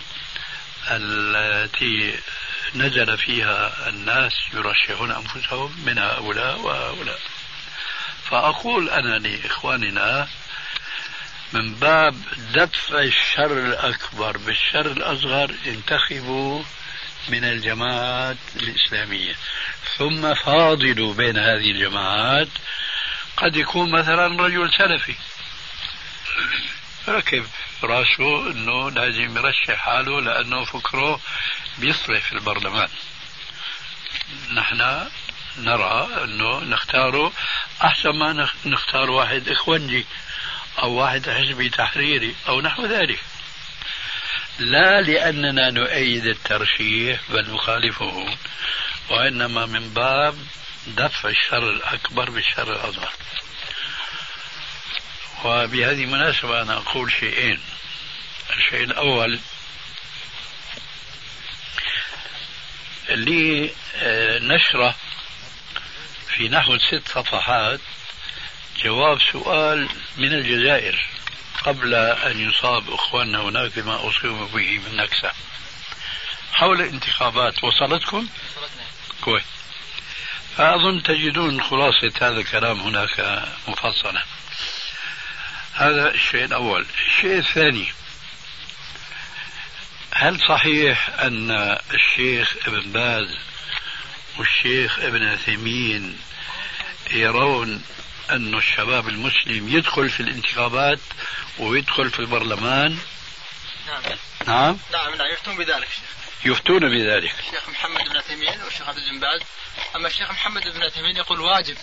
[0.90, 2.18] التي
[2.78, 7.18] نزل فيها الناس يرشحون أنفسهم من هؤلاء وهؤلاء.
[8.30, 10.28] فأقول أنا لإخواننا
[11.52, 12.14] من باب
[12.54, 16.62] دفع الشر الأكبر بالشر الأصغر انتخبوا
[17.28, 19.34] من الجماعات الإسلامية.
[19.98, 22.48] ثم فاضلوا بين هذه الجماعات.
[23.36, 25.14] قد يكون مثلا رجل سلفي.
[27.08, 27.46] ركب
[27.82, 31.20] رأسه إنه لازم يرشح حاله لأنه فكره
[31.78, 32.88] بيصلح في البرلمان.
[34.54, 35.08] نحن
[35.58, 37.32] نرى إنه نختاره
[37.84, 40.06] أحسن ما نختار واحد اخوانجي
[40.78, 43.20] أو واحد حزبي تحريري أو نحو ذلك.
[44.58, 48.36] لا لأننا نؤيد الترشيح بل نخالفه
[49.10, 50.38] وإنما من باب
[50.86, 53.12] دفع الشر الأكبر بالشر الأصغر.
[55.46, 57.60] وبهذه المناسبة أنا أقول شيئين.
[58.56, 59.40] الشيء الأول
[63.08, 64.94] لي آه، نشرة
[66.36, 67.80] في نحو ست صفحات
[68.84, 71.06] جواب سؤال من الجزائر
[71.64, 75.30] قبل أن يصاب إخواننا هناك بما أصيبوا به من نكسة.
[76.52, 78.28] حول الانتخابات وصلتكم؟
[79.20, 79.44] كويس.
[80.56, 84.22] فأظن تجدون خلاصة هذا الكلام هناك مفصلة
[85.76, 86.86] هذا الشيء الأول.
[87.08, 87.92] الشيء الثاني
[90.12, 91.50] هل صحيح أن
[91.94, 93.38] الشيخ ابن باز
[94.38, 96.18] والشيخ ابن عثيمين
[97.10, 97.84] يرون
[98.30, 100.98] أن الشباب المسلم يدخل في الانتخابات
[101.58, 102.98] ويدخل في البرلمان؟
[103.86, 104.02] نعم.
[104.46, 104.78] نعم.
[104.92, 105.88] نعم نعم يفتون بذلك
[106.44, 107.34] يفتون بذلك.
[107.38, 109.40] الشيخ محمد بن عثيمين والشيخ عبد بن باز
[109.96, 111.76] أما الشيخ محمد بن عثيمين يقول واجب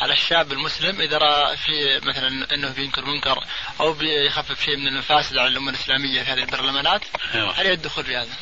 [0.00, 3.44] على الشاب المسلم إذا رأى في مثلا إنه بينكر منكر
[3.80, 7.02] أو بيخفف شيء من المفاسد على الأمة الإسلامية في هذه البرلمانات
[7.34, 7.58] أيوة.
[7.58, 8.34] عليه الدخول في هذا؟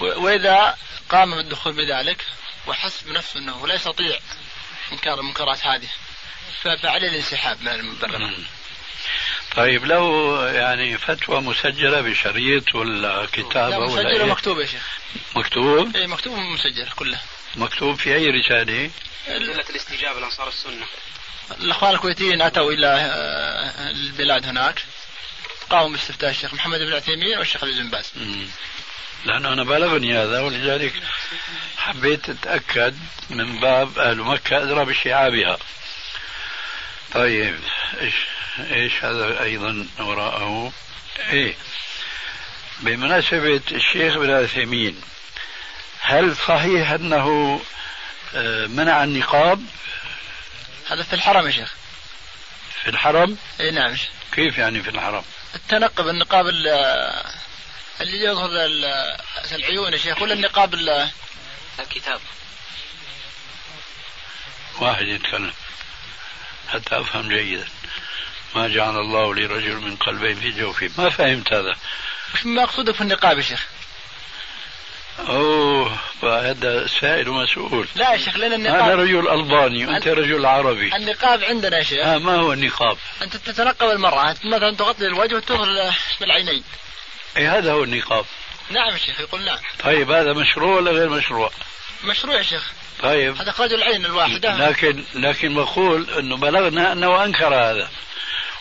[0.00, 0.76] وإذا
[1.08, 2.26] قام بالدخول بذلك
[2.66, 4.18] وحس بنفسه إنه لا يستطيع
[4.92, 5.88] إنكار المنكرات هذه
[6.62, 8.44] فعليه الانسحاب من البرلمان.
[9.56, 14.88] طيب لو يعني فتوى مسجلة بشريط ولا كتابه ولا مسجلة ومكتوبه يا شيخ.
[15.36, 17.20] مكتوب؟ اي مكتوب ومسجل كله
[17.56, 18.90] مكتوب في أي رسالة؟
[19.28, 20.86] أدلة الاستجابة لأنصار السنة.
[21.60, 24.82] الأخوان الكويتيين أتوا إلى آه، البلاد هناك.
[25.70, 28.12] قاموا باستفتاء الشيخ محمد بن عثيمين والشيخ ابن باز.
[29.24, 30.92] لأنه أنا بلغني هذا ولذلك
[31.76, 32.98] حبيت أتأكد
[33.30, 35.58] من باب أهل مكة أدرى بشعابها
[37.12, 37.58] طيب
[38.00, 38.14] إيش
[38.58, 40.72] إيش هذا أيضا وراءه؟
[41.30, 41.54] إيه
[42.80, 45.00] بمناسبة الشيخ ابن عثيمين
[46.02, 47.60] هل صحيح أنه
[48.34, 49.66] آه، منع النقاب؟
[50.90, 51.74] هذا في الحرم يا شيخ.
[52.82, 53.96] في الحرم؟ إي نعم
[54.32, 55.24] كيف يعني في الحرم؟
[55.54, 58.50] التنقب النقاب اللي يظهر
[59.52, 60.74] العيون يا شيخ ولا النقاب
[61.78, 62.20] الكتاب.
[64.78, 65.52] واحد يتكلم.
[66.68, 67.68] حتى أفهم جيدا.
[68.54, 70.90] ما جعل الله لرجل من قلبين في جوفه.
[70.98, 71.74] ما فهمت هذا.
[72.44, 73.66] ما مقصودك في النقاب يا شيخ.
[75.28, 80.96] أوه هذا سائل ومسؤول لا يا شيخ لأن النقاب أنا رجل ألباني وانت رجل عربي.
[80.96, 82.06] النقاب عندنا يا شيخ.
[82.06, 86.64] آه ما هو النقاب؟ أنت تتنقب المرأة مثلا تغطي الوجه وتظهر بالعينين
[87.36, 88.24] اي هذا هو النقاب.
[88.70, 89.58] نعم يا شيخ يقول نعم.
[89.84, 91.50] طيب هذا مشروع ولا غير مشروع؟
[92.04, 92.72] مشروع يا شيخ.
[93.02, 93.36] طيب.
[93.36, 94.68] هذا اخراج العين الواحدة.
[94.68, 97.90] لكن لكن بقول إنه بلغنا أنه أنكر هذا.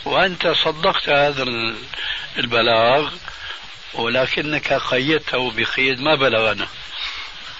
[0.05, 1.45] وأنت صدقت هذا
[2.37, 3.09] البلاغ.
[3.93, 6.67] ولكنك قيدته بقيد ما بلغنا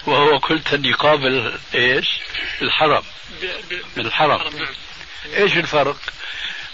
[0.06, 2.08] وهو قلت النقاب إيش؟
[2.62, 3.02] الحرم
[3.96, 4.40] الحرم
[5.36, 5.96] إيش الفرق؟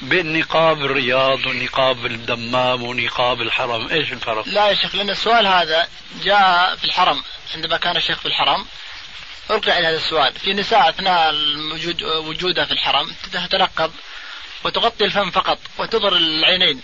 [0.02, 5.88] بين نقاب الرياض ونقاب الدمام ونقاب الحرم إيش الفرق؟ لا يا شيخ لأن السؤال هذا
[6.22, 7.22] جاء في الحرم
[7.54, 8.66] عندما كان الشيخ في الحرم
[9.50, 11.34] ألقي عليه هذا السؤال في نساء أثناء
[12.04, 13.92] وجودها في الحرم تتنقب
[14.64, 16.82] وتغطي الفم فقط وتظهر العينين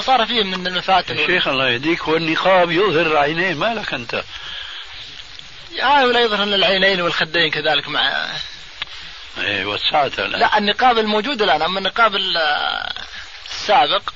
[0.00, 4.24] فصار فيه من المفاتن الشيخ الله يهديك والنقاب يظهر العينين ما لك أنت؟
[5.82, 8.28] آه ولا يظهر العينين والخدين كذلك مع
[9.38, 11.62] إيه وسعتها لا النقاب الموجود الآن.
[11.62, 12.12] أما النقاب
[13.50, 14.10] السابق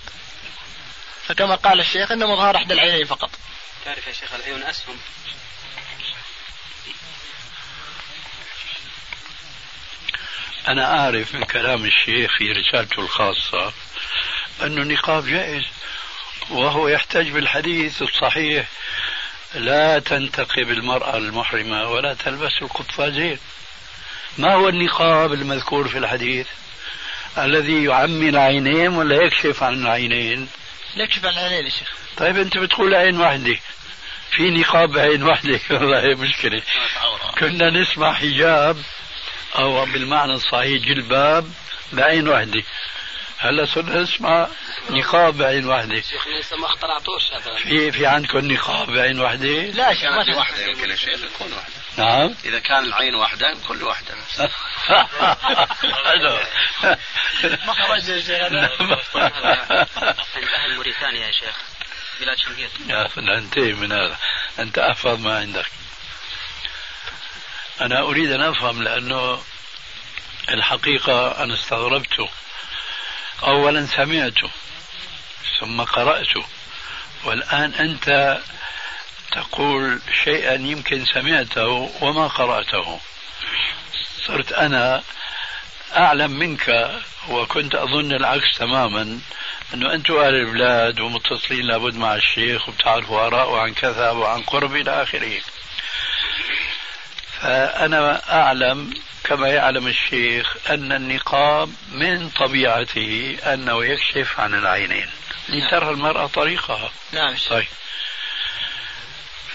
[1.27, 3.31] فكما قال الشيخ إنه مظهر إحدى العينين فقط.
[3.85, 4.97] تعرف يا شيخ العيون أسهم.
[10.69, 13.73] أنا أعرف من كلام الشيخ في رسالته الخاصة
[14.63, 15.63] أن النقاب جائز
[16.51, 18.69] وهو يحتج بالحديث الصحيح
[19.55, 23.39] لا تنتقب المرأة المحرمة ولا تلبس القفازين
[24.39, 26.47] ما هو النقاب المذكور في الحديث؟
[27.39, 30.49] الذي يعمي العينين ولا يكشف عن العينين؟
[30.97, 31.89] يكشف عن العينين يا شيخ.
[32.17, 33.59] طيب أنت بتقول عين واحدة
[34.31, 36.63] في نقاب عين واحدة والله مشكلة.
[37.39, 38.77] كنا نسمع حجاب
[39.59, 41.53] أو بالمعنى الصحيح جلباب
[41.93, 42.63] بعين واحدة
[43.43, 44.49] هلا صرنا نسمع
[44.91, 47.57] نقاب بعين واحدة شيخنا لسه ما اخترعتوش هذا.
[47.57, 51.53] في في عندكم نقاب بعين واحدة؟ لا شيخ ما في واحدة يمكن يا شيخ تكون
[51.53, 52.35] واحدة نعم.
[52.45, 54.15] إذا كان العين واحدة كل واحدة
[57.67, 61.57] ما خرج يا شيخ عند أهل موريتانيا يا شيخ.
[62.21, 64.19] بلاد شنقيط يا انتهي من هذا.
[64.59, 65.67] أنت أحفظ ما عندك.
[67.81, 69.43] أنا أريد أن أفهم لأنه
[70.49, 72.29] الحقيقة أنا استغربت.
[73.43, 74.51] أولا سمعته
[75.61, 76.45] ثم قرأته.
[77.25, 78.39] والآن أنت
[79.33, 83.01] تقول شيئا يمكن سمعته وما قرأته.
[84.27, 85.03] صرت أنا
[85.97, 86.91] أعلم منك
[87.29, 89.21] وكنت أظن العكس تماما
[89.75, 95.03] أنه أنتم أهل البلاد ومتصلين لابد مع الشيخ وبتعرفوا آراءه عن كذا وعن قرب إلى
[95.03, 95.41] آخره.
[97.43, 105.11] فأنا أعلم كما يعلم الشيخ أن النقاب من طبيعته أنه يكشف عن العينين.
[105.49, 106.93] لترى المرأة طريقها.
[107.13, 107.37] نعم.
[107.51, 107.67] طيب.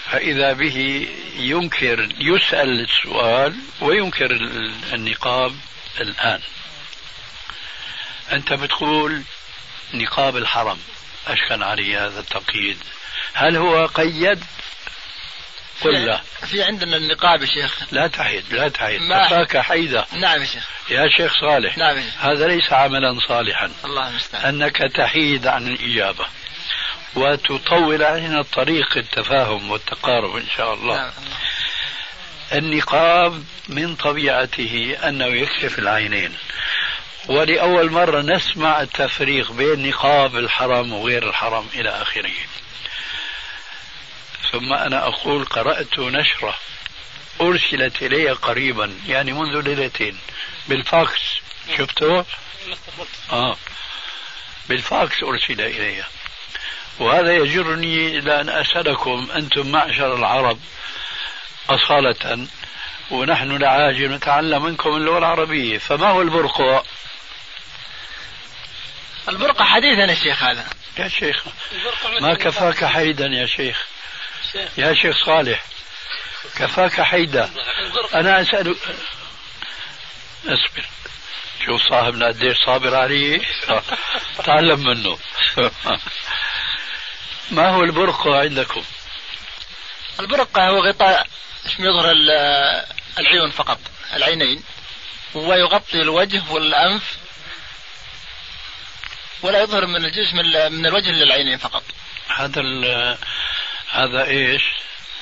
[0.04, 4.30] فإذا به ينكر يسأل السؤال وينكر
[4.92, 5.54] النقاب
[6.00, 6.40] الآن.
[8.32, 9.22] أنت بتقول
[9.94, 10.78] نقاب الحرم.
[11.26, 12.78] أشكل علي هذا التقييد.
[13.34, 14.44] هل هو قيد؟
[15.80, 16.20] قل لا
[16.50, 19.00] في عندنا النقاب يا شيخ لا تحيد لا تحيد.
[19.00, 20.68] كفاك حيدة نعم يا شيخ.
[20.90, 21.78] يا شيخ صالح.
[21.78, 22.24] نعم يا شيخ.
[22.24, 23.70] هذا ليس عملا صالحا.
[23.84, 26.26] الله المستعان أنك تحيد عن الإجابة.
[27.14, 30.96] وتطول علينا طريق التفاهم والتقارب إن شاء الله.
[30.96, 31.10] نعم.
[32.52, 36.34] النقاب من طبيعته أنه يكشف العينين.
[37.28, 42.34] ولأول مرة نسمع التفريق بين نقاب الحرم وغير الحرم إلى آخره.
[44.52, 46.54] ثم أنا أقول قرأت نشرة
[47.40, 50.18] أرسلت إلي قريبا يعني منذ ليلتين.
[50.68, 51.20] بالفاكس.
[51.78, 52.24] شفته؟
[53.32, 53.56] آه.
[54.68, 56.04] بالفاكس أرسل إلي.
[56.98, 60.58] وهذا يجرني إلى أن أسألكم أنتم معشر العرب
[61.70, 62.46] أصالة
[63.10, 65.78] ونحن العاجل نتعلم منكم اللغة العربية.
[65.78, 66.82] فما هو البرقع؟
[69.28, 70.66] البرقع حديثا يا شيخ هذا.
[70.98, 71.44] يا شيخ
[72.20, 73.86] ما كفاك حيدا يا شيخ.
[74.78, 75.64] يا شيخ صالح
[76.56, 77.50] كفاك حيدا
[78.14, 78.76] أنا أسأل
[80.44, 80.84] أصبر.
[81.66, 83.40] شوف صاحبنا قديش صابر عليه
[84.44, 85.18] تعلم منه.
[87.50, 88.84] ما هو البرقع عندكم؟
[90.20, 91.26] البرقع هو غطاء
[91.78, 92.12] يظهر
[93.18, 93.78] العيون فقط
[94.12, 94.62] العينين.
[95.34, 97.18] ويغطي الوجه والأنف
[99.42, 100.36] ولا يظهر من الجسم
[100.72, 101.82] من الوجه للعينين فقط.
[102.28, 102.60] هذا
[103.90, 104.62] هذا إيش؟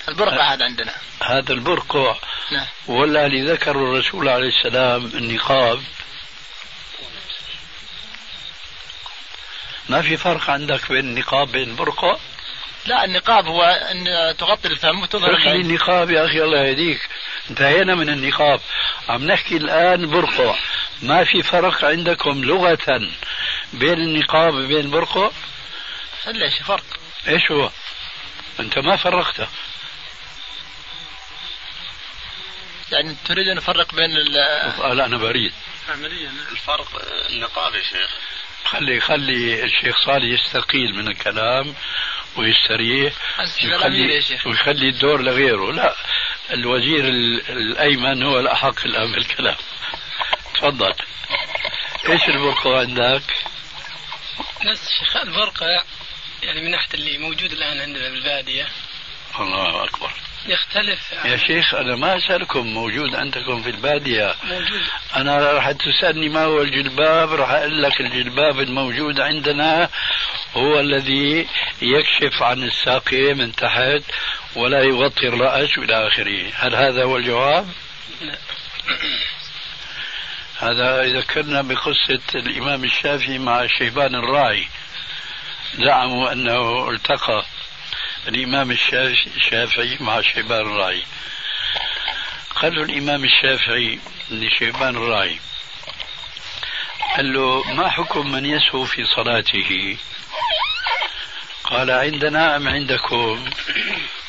[0.09, 2.17] البرقع هذا عندنا هذا البرقع
[2.53, 5.83] نعم ولا اللي ذكر الرسول عليه السلام النقاب
[9.89, 12.17] ما في فرق عندك بين النقاب بين البرقع؟
[12.87, 17.09] لا النقاب هو إن تغطي الفم وتظهر العين النقاب يا أخي الله يهديك
[17.51, 18.61] انتهينا من النقاب
[19.09, 20.55] عم نحكي الآن برقع
[21.03, 23.01] ما في فرق عندكم لغة
[23.73, 25.31] بين النقاب وبين البرقع؟
[26.27, 26.85] ليش فرق؟
[27.29, 27.71] إيش هو؟
[28.61, 29.49] أنت ما فرقته.
[32.93, 35.53] يعني تريد أن نفرق بين ال لا أنا بريد.
[35.89, 36.33] عمليا.
[36.53, 38.11] الفرق النقاب يا شيخ.
[38.65, 41.75] خلي خلي الشيخ صالح يستقيل من الكلام
[42.37, 43.15] ويستريح
[43.65, 45.73] ويخلي, ويخلي الدور لغيره.
[45.73, 45.97] لا
[46.51, 47.05] الوزير
[47.49, 49.57] الأيمن هو الأحق الآن بالكلام
[50.55, 50.95] تفضل.
[52.09, 53.23] إيش البرقع عندك؟
[54.65, 55.83] نفس الشيخ البرقع
[56.43, 58.67] يعني من ناحية اللي موجود الآن عندنا بالبادية
[59.41, 60.11] الله أكبر.
[60.47, 61.13] يختلف.
[61.25, 64.35] يا شيخ أنا ما أسألكم موجود عندكم في البادية.
[64.45, 64.83] موجود.
[65.17, 69.89] أنا راح تسألني ما هو الجلباب؟ راح أقول لك الجلباب الموجود عندنا
[70.55, 71.47] هو الذي
[71.83, 74.03] يكشف عن الساقين من تحت
[74.57, 76.53] ولا يغطي الرأس إلى آخره.
[76.55, 77.69] هل هذا هو الجواب؟
[78.21, 78.39] لا.
[80.59, 84.69] هذا يذكرنا بقصة الإمام الشافعي مع شيبان الراعي.
[85.75, 87.45] زعموا أنه التقى
[88.29, 91.03] الإمام الشافعي مع شيبان الراعي
[92.57, 93.99] قال له الإمام الشافعي
[94.31, 95.39] لشيبان الراعي
[97.17, 99.97] قال له ما حكم من يسهو في صلاته؟
[101.65, 103.45] قال عندنا أم عندكم؟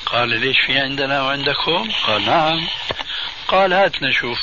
[0.06, 2.68] قال ليش في عندنا وعندكم قال نعم.
[3.48, 4.38] قال هات نشوف.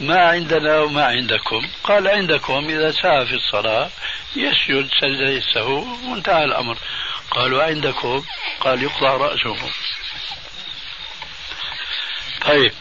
[0.00, 1.68] ما عندنا وما عندكم.
[1.84, 3.90] قال عندكم إذا سهى في الصلاة
[4.36, 6.78] يسجد سجدة السهو وانتهى الأمر.
[7.30, 8.24] قالوا عندكم
[8.60, 9.56] قال يقطع رأسه.
[12.40, 12.72] طيب.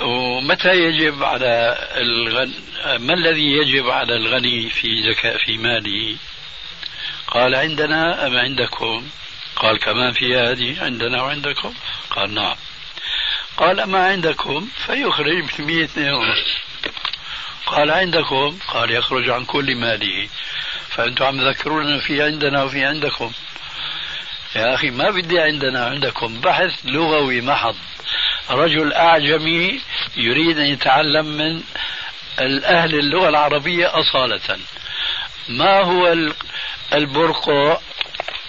[0.00, 2.54] ومتى يجب على الغني
[2.98, 6.16] ما الذي يجب على الغني في زكاة في ماله؟
[7.26, 9.08] قال عندنا أم عندكم؟
[9.56, 11.74] قال كمان في هذه عندنا وعندكم؟
[12.10, 12.56] قال نعم.
[13.56, 16.56] قال ما عندكم فيخرج بمية اثنين ونص
[17.66, 20.28] قال عندكم؟ قال يخرج عن كل ماله.
[20.88, 23.32] فأنتم عم تذكرون في عندنا وفي عندكم.
[24.56, 26.40] يا أخي ما بدي عندنا عندكم.
[26.40, 27.76] بحث لغوي محض.
[28.50, 29.80] رجل أعجمي
[30.16, 31.62] يريد أن يتعلم من
[32.40, 34.58] الأهل اللغة العربية أصالة.
[35.48, 36.16] ما هو
[36.92, 37.78] البرقع؟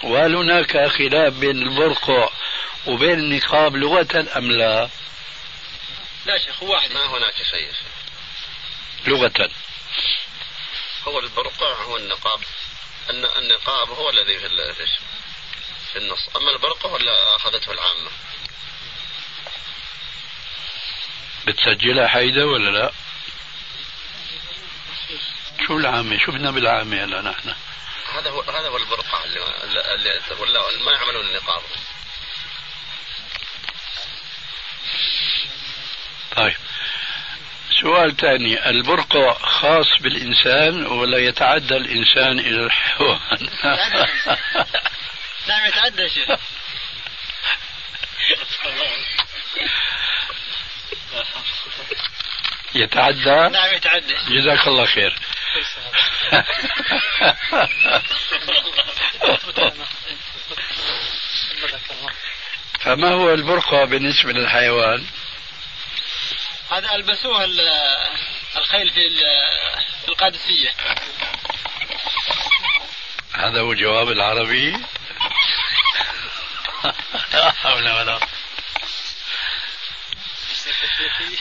[0.02, 2.28] وهل هناك خلاف بين البرقع
[2.86, 4.88] وبين النقاب لغة أم لا؟
[6.26, 6.92] لا شيخ واحد.
[6.92, 7.97] ما هناك شيء
[9.08, 9.50] لغة.
[11.08, 12.40] هو البرقع هو النقاب.
[13.10, 14.86] النقاب هو الذي في
[15.92, 16.28] في النص.
[16.36, 18.10] أما البرقع ولا أخذته العامة.
[21.46, 22.92] بتسجلها حيدة ولا لا؟
[25.66, 27.54] شو العامة؟ شو بدنا بالعامة هلا نحن؟
[28.12, 31.62] هذا هو هذا هو البرقع اللي, اللي ولا ما يعملون النقاب.
[36.36, 36.56] طيب.
[37.80, 43.18] سؤال ثاني البرقع خاص بالإنسان ولا يتعدى الإنسان إلى الحيوان؟
[45.48, 46.38] نعم يتعدى شيخ.
[52.74, 54.14] يتعدى؟ نعم يتعدى.
[54.28, 55.14] جزاك الله خير.
[62.80, 65.06] فما هو البرقع بالنسبة للحيوان؟
[66.70, 67.44] هذا ألبسوه
[68.56, 69.00] الخيل في
[70.08, 70.70] القادسية
[73.32, 74.76] هذا هو الجواب العربي
[77.34, 78.20] لا حول ولا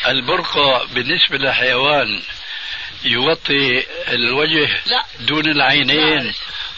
[0.08, 2.24] البرقع بالنسبة للحيوان
[3.04, 5.04] يغطي الوجه لا.
[5.20, 6.34] دون العينين لا.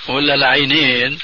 [0.07, 1.19] ولا العينين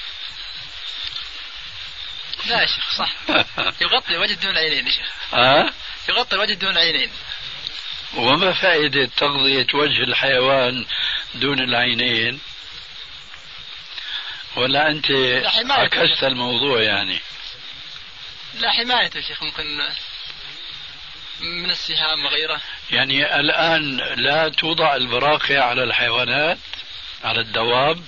[2.45, 3.13] لا يا شيخ صح
[3.81, 5.73] يغطي الوجه دون العينين يا شيخ ها؟
[6.09, 7.11] يغطي الوجه دون العينين
[8.15, 10.85] وما فائدة تغطية وجه الحيوان
[11.35, 12.39] دون العينين؟
[14.55, 15.11] ولا أنت
[15.71, 17.19] عكست الموضوع يعني؟
[18.53, 19.63] لا حماية يا شيخ ممكن
[21.39, 22.61] من السهام وغيره.
[22.91, 26.57] يعني الآن لا توضع البراقع على الحيوانات
[27.23, 28.05] على الدواب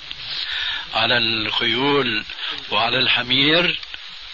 [0.93, 2.25] على الخيول
[2.71, 3.79] وعلى الحمير؟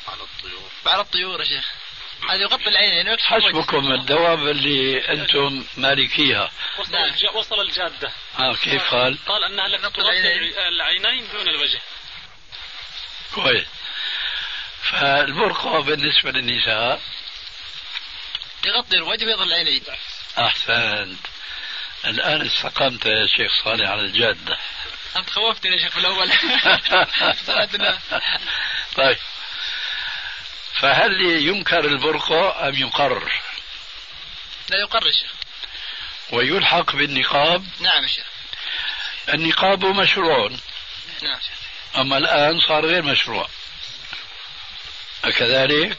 [0.07, 0.69] على الطيور.
[0.85, 1.82] على الطيور يا شيخ.
[2.29, 6.51] هذا يغطي العين يعني حسبكم الدواب اللي أنتم مالكيها.
[6.79, 7.35] وصل نعم.
[7.35, 8.11] وصل الجادة.
[8.39, 10.09] آه كيف قال؟ قال أنها لم تغطي
[10.67, 11.27] العينين.
[11.33, 11.81] دون الوجه.
[13.35, 13.67] كويس.
[14.83, 17.01] فالبرقع بالنسبة للنساء.
[18.65, 19.83] يغطي الوجه ويظل العينين.
[20.39, 21.19] أحسنت.
[22.05, 24.57] الآن استقمت يا شيخ صالح على الجادة.
[25.15, 26.29] أنت خوفتني يا شيخ في الأول.
[28.97, 29.17] طيب.
[30.81, 33.31] فهل ينكر البرقع أم يقر
[34.69, 35.31] لا يقر الشيخ
[36.31, 38.25] ويلحق بالنقاب؟ نعم شيخ.
[39.33, 40.49] النقاب مشروع.
[41.21, 41.39] نعم
[41.97, 43.47] أما الآن صار غير مشروع.
[45.23, 45.97] أكذلك؟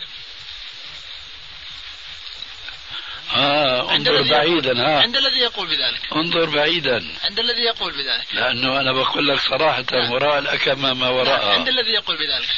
[3.37, 5.03] انظر بعيدا ها.
[5.03, 6.13] عند الذي يقول بذلك.
[6.13, 7.15] انظر بعيدا.
[7.25, 8.27] عند الذي يقول بذلك.
[8.33, 11.17] لأنه أنا بقول لك صراحة وراء الأكمة ما نعم.
[11.17, 12.49] وراءها عند الذي يقول بذلك.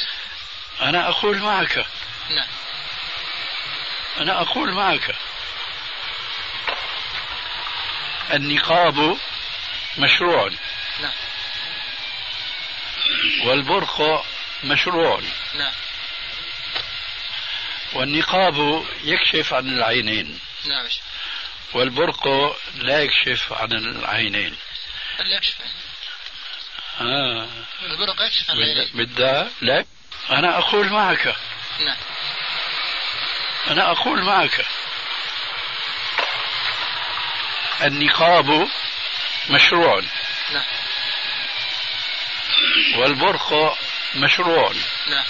[0.81, 1.85] أنا أقول معك.
[2.29, 2.47] نعم.
[4.17, 5.15] أنا أقول معك.
[8.33, 9.17] النقاب
[9.97, 10.51] مشروع.
[10.99, 11.11] نعم.
[13.45, 14.25] والبرق
[14.63, 15.21] مشروع.
[15.55, 15.73] نعم.
[17.93, 20.39] والنقاب يكشف عن العينين.
[20.65, 21.03] نعم يا شيخ.
[21.73, 22.27] والبرق
[22.75, 24.57] لا يكشف عن العينين.
[25.19, 25.55] اللي يكشف
[27.01, 27.47] آه.
[27.83, 28.89] البرق يكشف عن العينين.
[28.93, 29.85] بدها لا
[30.29, 31.35] أنا أقول معك.
[31.79, 31.97] نعم.
[33.67, 34.65] أنا أقول معك.
[37.83, 38.67] النقاب
[39.49, 40.01] مشروع.
[40.51, 40.63] نعم.
[42.97, 43.77] والبرق
[44.15, 44.73] مشروع.
[45.07, 45.25] نعم.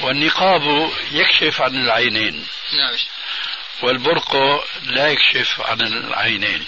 [0.00, 2.46] والنقاب يكشف عن العينين.
[2.72, 2.92] نعم.
[2.92, 3.08] يا شيخ.
[3.82, 4.36] والبرق
[4.82, 6.66] لا يكشف عن العينين.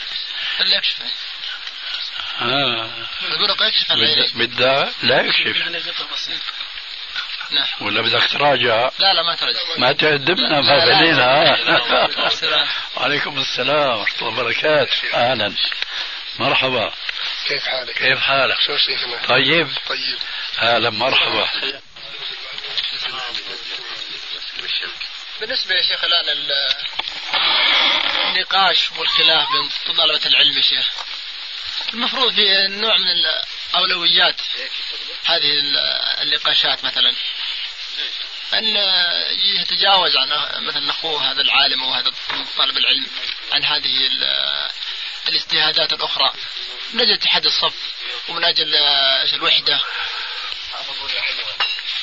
[0.61, 0.97] اللي يكشف.
[2.41, 2.91] آه.
[3.23, 6.41] البرق يكشف عن العينين بدها لا يكشف يعني قطع بسيط
[7.51, 12.67] نعم ولا بدك تراجع لا لا ما ترجع ما تهدمنا ما السلام.
[12.97, 15.55] وعليكم السلام ورحمة الله وبركاته أهلا
[16.39, 16.93] مرحبا
[17.49, 20.19] كيف حالك؟ كيف حالك شو شيخنا؟ طيب طيب
[20.59, 21.49] أهلا مرحبا
[25.41, 26.75] بالنسبة يا شيخ الآن ال-
[28.27, 30.91] النقاش والخلاف بين طلبة العلم يا شيخ
[31.95, 33.09] المفروض في نوع من
[33.75, 34.41] الأولويات
[35.25, 35.77] هذه ال-
[36.23, 37.13] النقاشات مثلا.
[38.55, 38.77] أن
[39.61, 40.29] يتجاوز عن
[40.67, 42.11] مثلا أخوه هذا العالم أو هذا
[42.57, 43.07] طالب العلم
[43.53, 44.71] عن هذه ال-
[45.29, 46.33] الاجتهادات الأخرى.
[46.93, 47.75] من أجل اتحاد الصف
[48.29, 48.75] ومن أجل
[49.35, 49.81] الوحدة.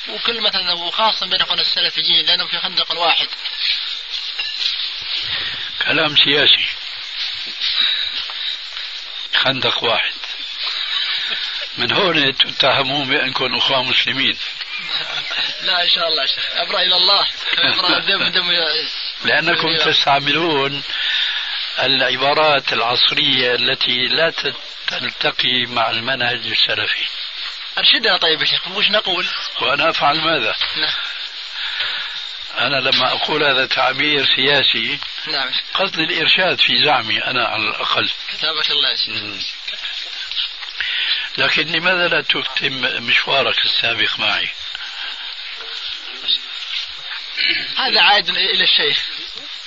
[0.09, 3.28] وكل مثلا وخاصة بين اخواننا السلفيين لانهم في خندق واحد.
[5.86, 6.68] كلام سياسي.
[9.43, 10.13] خندق واحد.
[11.77, 14.37] من هون تتهمون بأنكم أخوة مسلمين.
[15.61, 16.45] لا إن شاء الله شيخ.
[16.55, 17.27] ابرا إلى الله.
[17.57, 18.51] ابرا دم دم
[19.25, 20.83] لأنكم تستعملون
[21.79, 24.33] العبارات العصرية التي لا
[24.87, 27.05] تلتقي مع المنهج السلفي.
[27.77, 28.67] أرشدنا طيب يا شيخ.
[28.67, 29.27] وش نقول؟
[29.61, 30.93] وأنا أفعل ماذا؟ نعم.
[32.57, 35.49] أنا لما أقول هذا تعبير سياسي نعم.
[35.74, 38.09] قصدي الإرشاد في زعمي أنا على الأقل.
[38.30, 39.39] كتابك الله يا.
[41.38, 44.49] لكن لماذا لا تتم مشوارك السابق معي؟
[47.78, 49.05] هذا عائد إلى الشيخ.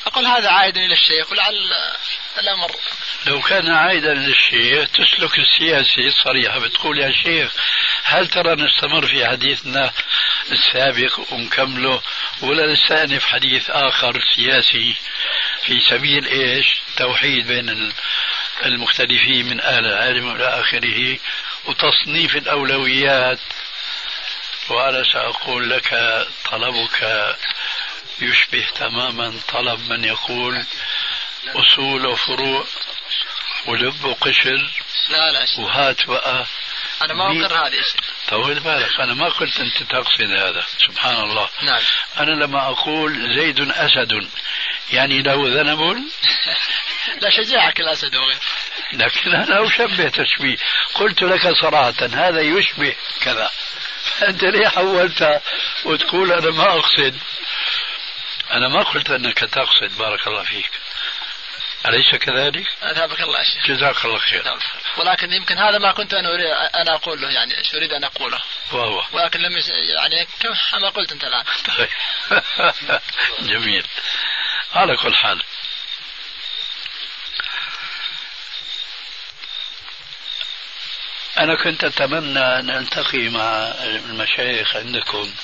[0.07, 1.55] أقول هذا عائد إلى الشيخ ولعل
[2.39, 2.71] الأمر.
[3.27, 7.53] لو كان عائدا للشيخ تسلك السياسي الصريحة بتقول يا شيخ
[8.05, 9.93] هل ترى نستمر في حديثنا
[10.53, 12.03] السابق ونكمله
[12.43, 14.97] ولا نستأنف حديث آخر سياسي؟
[15.67, 17.93] في سبيل إيش؟ توحيد بين ال-
[18.65, 21.19] المختلفين من أهل العلم إلى آخره
[21.65, 23.39] وتصنيف الأولويات.
[24.69, 25.89] وأنا سأقول لك
[26.51, 27.37] طلبك
[28.21, 30.65] يشبه تماما طلب من يقول
[31.47, 32.65] أصول وفروع
[33.67, 34.71] ولب وقشر
[35.09, 35.47] لا لا.
[35.59, 36.47] وهات بقى.
[37.03, 41.49] أنا ما اقر هذا شيخ طول بالك أنا ما قلت أنت تقصد هذا سبحان الله.
[41.63, 41.83] نعم.
[42.19, 44.29] أنا لما أقول زيد أسد
[44.93, 45.81] يعني له ذنب
[47.23, 48.41] لا شجاعك الأسد وغيره
[48.93, 50.57] لكن أنا أشبه تشبيه.
[50.95, 53.51] قلت لك صراحة هذا يشبه كذا.
[54.29, 55.41] أنت ليه حولتها
[55.85, 57.19] وتقول أنا ما أقصد؟
[58.51, 60.71] أنا ما قلت أنك تقصد بارك الله فيك.
[61.87, 63.67] أليس كذلك؟ أثابك الله يا شيخ.
[63.67, 64.45] جزاك الله خير.
[64.45, 64.59] نعم.
[64.97, 68.41] ولكن يمكن هذا ما كنت أنا أريد أنا اقوله يعني إيش أريد أن أقوله.
[68.73, 69.05] وهو.
[69.13, 69.53] ولكن لم.
[70.01, 70.27] يعني
[70.73, 71.45] كما قلت أنت الآن؟
[71.79, 71.89] طيب.
[73.51, 73.87] جميل.
[74.75, 75.43] على كل حال.
[81.39, 85.35] أنا كنت أتمنى أن ألتقي مع المشايخ عندكم.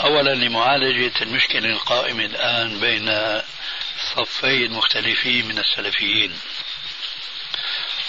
[0.00, 3.40] أولا لمعالجة المشكلة القائمة الآن بين
[4.14, 6.40] صفين مختلفين من السلفيين.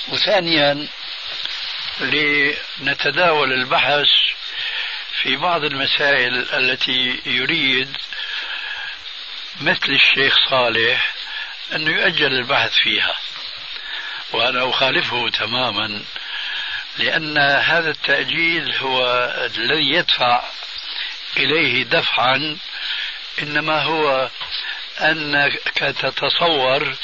[0.08, 0.88] وثانيا
[2.00, 4.08] لنتداول البحث
[5.22, 7.98] في بعض المسائل التي يريد
[9.62, 11.14] مثل الشيخ صالح
[11.76, 13.16] أنه يؤجل البحث فيها.
[14.32, 16.04] وأنا أخالفه تماما
[16.98, 19.06] لأن هذا التأجيل هو
[19.58, 20.44] الذي يدفع
[21.38, 22.58] إليه دفعا
[23.42, 24.30] إنما هو
[25.02, 26.96] أنك تتصور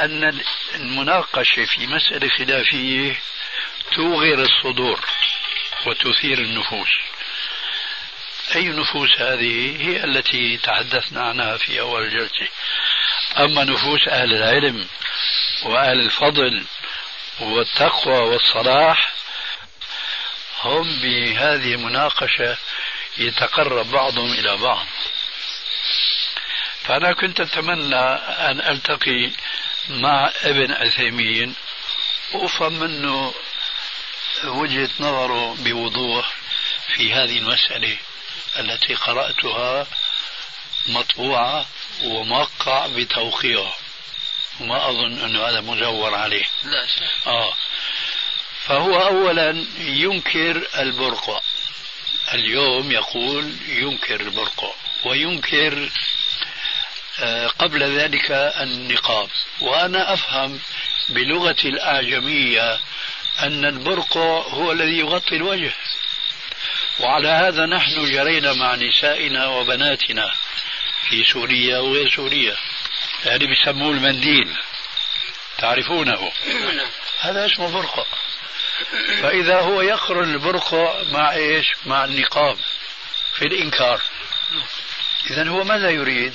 [0.00, 0.40] أن
[0.74, 3.20] المناقشة في مسألة خلافية
[3.94, 5.00] توغر الصدور
[5.86, 6.90] وتثير النفوس.
[8.56, 12.48] أي نفوس هذه هي التي تحدثنا عنها في أول الجلسة
[13.38, 14.86] أما نفوس أهل العلم
[15.62, 16.64] وأهل الفضل
[17.40, 19.12] والتقوى والصلاح
[20.62, 22.56] هم بهذه المناقشة
[23.18, 24.86] يتقرب بعضهم إلى بعض.
[26.82, 27.96] فأنا كنت أتمنى
[28.50, 29.30] أن ألتقي
[29.88, 31.54] مع ابن عثيمين
[32.32, 33.34] وأفهم منه
[34.44, 36.34] وجهة نظره بوضوح
[36.96, 37.96] في هذه المسألة.
[38.58, 39.86] التي قرأتها
[40.88, 41.66] مطبوعة
[42.04, 43.74] وموقع بتوقيعه.
[44.60, 46.44] وما أظن أنه هذا مزور عليه.
[46.62, 47.08] لا شيء.
[47.26, 47.54] آه.
[48.64, 51.40] فهو أولا ينكر البرقع
[52.34, 54.70] اليوم يقول ينكر البرقع
[55.04, 55.90] وينكر
[57.20, 58.30] آه، قبل ذلك
[58.60, 59.28] النقاب.
[59.60, 60.60] وأنا أفهم
[61.08, 62.80] بلغة الأعجمية
[63.38, 65.72] أن البرقع هو الذي يغطي الوجه.
[67.02, 70.30] وعلى هذا نحن جرينا مع نسائنا وبناتنا
[71.08, 72.56] في سوريا وغير سوريا.
[73.24, 74.56] يعني بيسموه المنديل.
[75.58, 76.32] تعرفونه؟
[77.20, 78.04] هذا اسمه برقع.
[79.22, 82.58] فإذا هو يقرن البرقع مع إيش؟ مع النقاب
[83.34, 84.00] في الإنكار.
[85.30, 86.34] إذا هو ماذا يريد؟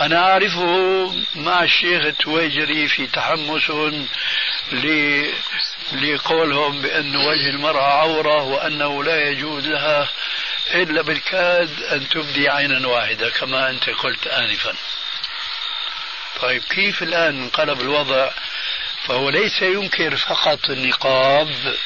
[0.00, 3.70] أنا أعرفه مع الشيخ التويجري في تحمس.
[5.92, 10.08] لقولهم بأن وجه المرأة عورة وأنه لا يجوز لها
[10.74, 14.74] إلا بالكاد أن تبدي عينا واحدة كما أنت قلت آنفا.
[16.40, 18.30] طيب كيف الآن انقلب الوضع؟
[19.04, 21.76] فهو ليس ينكر فقط النقاب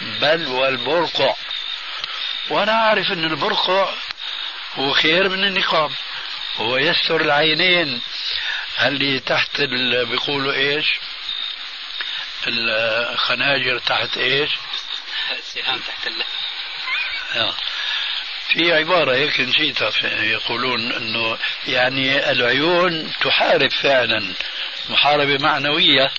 [0.00, 1.34] بل والبرقع
[2.50, 3.94] وأنا أعرف أن البرقع
[4.74, 5.90] هو خير من النقاب
[6.56, 8.00] هو يستر العينين.
[8.82, 9.60] اللي تحت.
[9.60, 10.86] بيقولوا إيش؟
[12.48, 14.50] الخناجر تحت إيش؟
[15.38, 16.30] السهام تحت اللحم.
[17.34, 17.54] آه.
[18.48, 24.34] في عبارة هيك نسيتها يقولون إنه يعني العيون تحارب فعلا
[24.88, 26.12] محاربة معنوية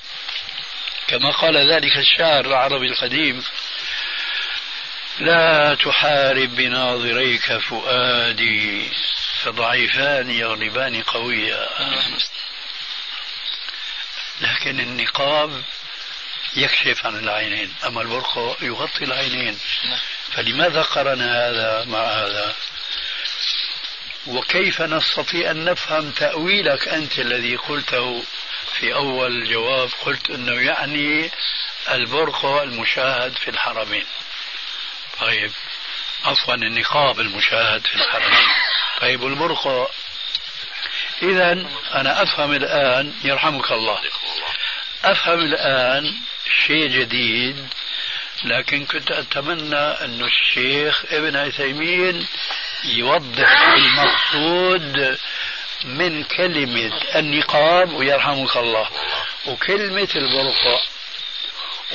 [1.07, 3.43] كما قال ذلك الشاعر العربي القديم.
[5.19, 8.91] لا تحارب بناظريك فؤادي
[9.43, 11.69] فضعيفان يغلبان قويا.
[14.41, 15.63] لكن النقاب
[16.55, 19.59] يكشف عن العينين أما البرقع يغطي العينين.
[20.31, 22.55] فلماذا قرن هذا مع هذا؟
[24.27, 28.23] وكيف نستطيع أن نفهم تأويلك أنت الذي قلته
[28.79, 31.31] في أول الجواب؟ قلت أنه يعني
[31.91, 34.05] البرقع المشاهد في الحرمين.
[35.19, 35.51] طيب
[36.25, 38.47] عفوا النقاب المشاهد في الحرمين.
[39.01, 39.87] طيب والبرقع
[41.21, 41.51] إذا
[41.93, 44.01] أنا أفهم الآن يرحمك الله.
[45.03, 46.21] أفهم الآن
[46.67, 47.67] شيء جديد
[48.43, 52.27] لكن كنت أتمنى أن الشيخ ابن عثيمين
[52.83, 55.17] يوضح المقصود
[55.85, 58.89] من كلمة النقاب ويرحمك الله.
[59.47, 60.79] وكلمة البرقع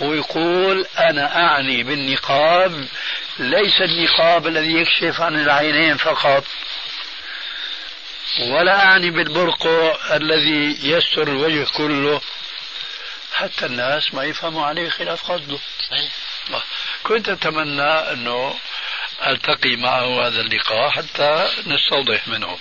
[0.03, 2.87] ويقول أنا أعني بالنقاب
[3.39, 6.45] ليس النقاب الذي يكشف عن العينين فقط
[8.41, 12.21] ولا أعني بالبرقع الذي يستر الوجه كله.
[13.37, 15.59] حتى الناس ما يفهموا عليه خلاف قصده.
[15.91, 16.13] صحيح.
[17.03, 18.59] كنت أتمنى أنه
[19.27, 22.59] ألتقي معه هذا اللقاء حتى نستوضح منه.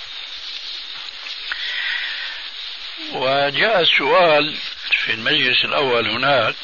[3.12, 4.58] وجاء السؤال
[5.04, 6.56] في المجلس الأول هناك.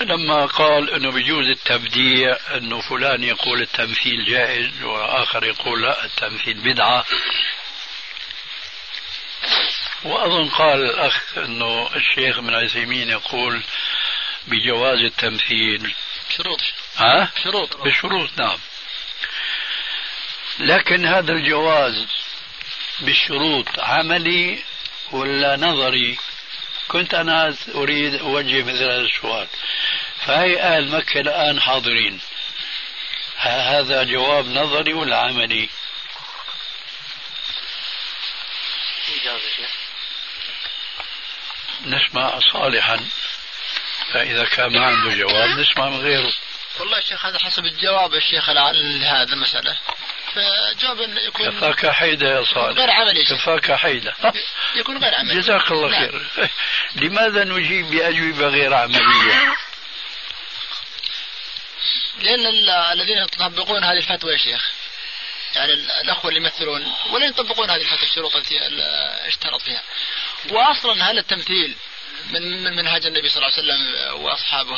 [0.00, 7.04] لما قال إنه بيجوز التبديع إنه فلان يقول التمثيل جائز وآخر يقول لا التمثيل بدعة.
[10.04, 13.62] وأظن قال الأخ إنه الشيخ ابن عثيمين يقول
[14.46, 15.94] بجواز التمثيل.
[16.36, 16.60] شروط.
[16.96, 17.76] ها؟ شروط.
[17.76, 18.58] بشروط نعم.
[20.58, 22.06] لكن هذا الجواز
[23.00, 24.58] بالشروط عملي
[25.12, 26.18] ولا نظري؟
[26.88, 29.46] كنت أنا أريد أوجه مثل هذا السؤال.
[30.26, 32.20] فهي أهل مكة الآن حاضرين.
[33.36, 35.68] هذا جواب نظري ولا عملي؟
[41.86, 43.00] نسمع صالحا.
[44.12, 46.32] فإذا كان ما عنده جواب نسمع من غيره.
[46.80, 49.78] والله الشيخ هذا حسب الجواب الشيخ لهذا المسألة.
[50.34, 52.78] فجواب يكون كفاك حيدة يا صالح.
[52.78, 54.14] غير عملي كفاك حيدة.
[54.76, 55.40] يكون غير عملي.
[55.40, 56.00] جزاك الله نعم.
[56.00, 56.48] خير.
[57.02, 59.56] لماذا نجيب بأجوبة غير عملية؟
[62.18, 62.46] لأن
[62.92, 64.70] الذين يطبقون هذه الفتوى يا شيخ
[65.56, 68.58] يعني الأخوة اللي يمثلون ولا يطبقون هذه الفتوى الشروط التي
[69.26, 69.82] اشترط فيها.
[70.50, 71.76] وأصلا هل التمثيل
[72.30, 74.76] من من منهج النبي صلى الله عليه وسلم وأصحابه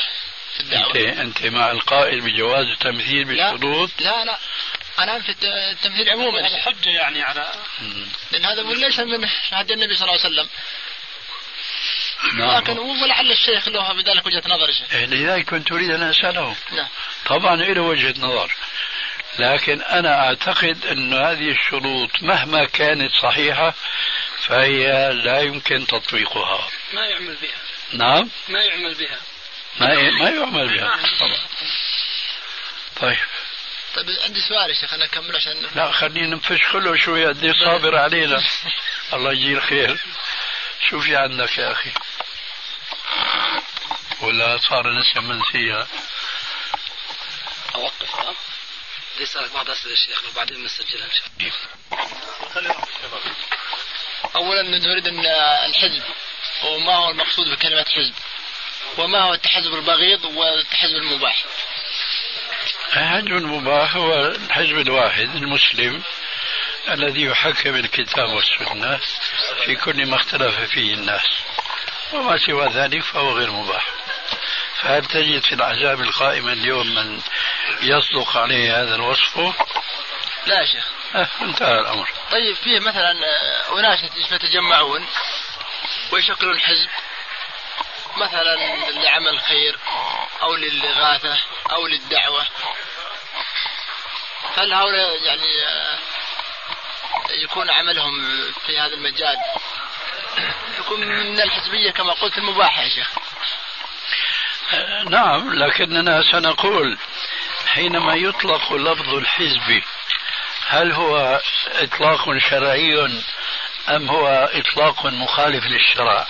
[0.55, 0.97] في الدعوة.
[0.97, 4.39] أنت, أنت مع القائل بجواز التمثيل بالشروط لا لا.
[4.99, 5.35] أنا في
[5.73, 6.49] التمثيل عموما.
[6.49, 7.53] هذا حجة يعني على
[8.33, 10.49] لأن هذا ليس من هدي النبي صلى الله عليه وسلم.
[12.35, 12.57] نعم.
[12.57, 14.93] لكن ولعل الشيخ له بذلك وجهة نظر شيخ.
[14.93, 16.57] إيه، لذلك كنت أريد أن أسأله.
[16.73, 16.89] نعم.
[17.27, 18.53] طبعا له وجهة نظر.
[19.39, 23.75] لكن أنا أعتقد أن هذه الشروط مهما كانت صحيحة
[24.47, 26.68] فهي لا يمكن تطبيقها.
[26.93, 27.59] ما يعمل بها.
[27.93, 29.20] نعم؟ ما يعمل بها.
[29.80, 31.01] ما ما يعمل بها.
[31.20, 31.38] طبعا.
[32.97, 33.18] طيب.
[33.95, 37.97] طيب عندي سؤال يا شيخ أنا أكمل عشان لا خلينا نفش كله شوي قد صابر
[37.97, 38.43] علينا.
[39.12, 39.99] الله يجزيه الخير.
[40.88, 41.91] شو في عندك يا أخي.
[44.20, 45.86] ولا صار نسيا منسيا
[47.74, 48.34] أوقف ها؟
[49.14, 51.26] بدي أسألك بعض أسئلة الشيخ وبعدين بنسجلها إن شاء
[52.57, 52.74] الله.
[54.37, 55.27] أولا نريد أن
[55.66, 56.03] الحزب
[56.64, 58.14] وما هو المقصود بكلمة حزب؟
[58.99, 61.45] وما هو التحزب البغيض والتحزب المباح؟
[62.93, 66.03] الحزب المباح هو الحزب الواحد المسلم
[66.89, 69.01] الذي يحكم الكتاب والسنة
[69.64, 71.27] في كل ما اختلف فيه الناس.
[72.12, 73.87] وما سوى ذلك فهو غير مباح.
[74.81, 77.21] فهل تجد في الأحزاب القائمة اليوم من
[77.83, 79.39] يصدق عليه هذا الوصف؟
[80.47, 81.00] لا يا شيخ.
[81.15, 82.09] انتهى الأمر.
[82.31, 83.99] طيب فيه مثلا آه، أناس
[84.33, 85.07] يتجمعون
[86.13, 86.89] ويشكلون حزب
[88.17, 88.57] مثلا
[88.91, 89.79] لعمل الخير
[90.43, 91.39] أو للإغاثة
[91.73, 92.47] أو للدعوة.
[94.57, 95.99] هل هؤلاء يعني آه،
[97.31, 98.13] يكون عملهم
[98.67, 99.37] في هذا المجال
[100.79, 103.11] يكون من الحزبية كما قلت المباحة يا شيخ؟
[104.73, 106.99] أه، نعم لكننا سنقول
[107.67, 109.83] حينما يطلق لفظ الحزب
[110.71, 113.07] هل هو إطلاق شرعي
[113.89, 116.27] أم هو إطلاق مخالف للشرع؟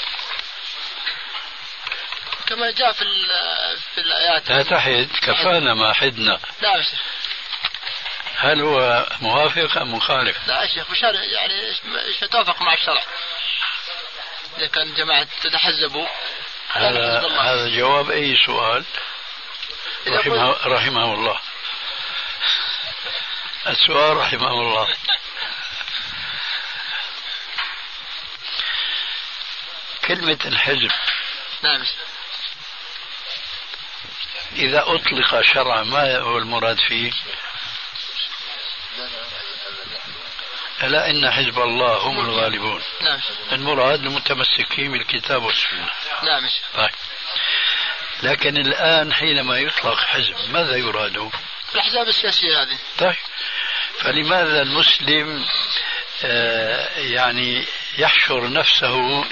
[2.47, 3.05] كما جاء في
[3.95, 4.51] في الآيات.
[4.51, 6.41] لا تحد كفانا ما حدنا.
[6.61, 6.85] لا
[8.37, 11.75] هل هو موافق أم مخالف؟ لا يا شيخ وشرع يعني
[12.23, 13.03] يتوافق مع الشرع.
[14.59, 16.07] إذا كان جماعة تتحزبوا.
[16.73, 18.85] هذا هذا جواب أي سؤال؟
[20.09, 21.39] رحمه, رحمه الله.
[23.67, 24.97] السؤال رحمه الله.
[30.05, 30.91] كلمة الحزب.
[31.63, 31.85] نعم.
[34.53, 37.13] إذا أطلق شرعا ما هو المراد فيه؟
[40.83, 42.83] ألا إن حزب الله هم الغالبون.
[43.01, 43.21] نعم.
[43.53, 45.91] المراد المتمسكين بالكتاب والسنة.
[46.23, 46.49] نعم.
[46.75, 46.91] طيب.
[48.23, 51.31] لكن الآن حينما يطلق حزب ماذا يراد؟
[51.75, 52.79] الأحزاب السياسية هذه.
[52.99, 53.17] طيب.
[54.01, 55.45] فلماذا المسلم
[56.25, 57.67] آه يعني
[57.99, 59.25] يحشر نفسه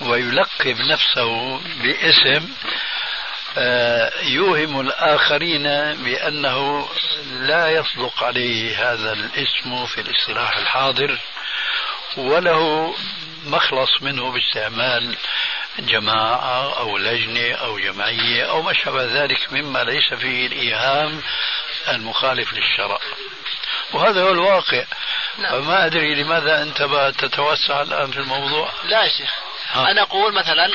[0.00, 2.48] ويلقب نفسه باسم
[3.58, 5.62] آه، يوهم الآخرين
[6.04, 6.88] بأنه
[7.26, 11.18] لا يصدق عليه هذا الاسم في الاصطلاح الحاضر
[12.16, 12.94] وله
[13.46, 15.16] مخلص منه باستعمال
[15.78, 21.22] جماعة أو لجنة أو جمعية أو ما شابه ذلك مما ليس فيه الإيهام
[21.88, 22.98] المخالف للشرع.
[23.92, 24.84] وهذا هو الواقع
[25.38, 25.62] نعم.
[25.62, 26.82] فما أدري لماذا أنت
[27.18, 29.34] تتوسع الآن في الموضوع لا يا شيخ
[29.72, 29.90] ها.
[29.90, 30.70] أنا أقول مثلا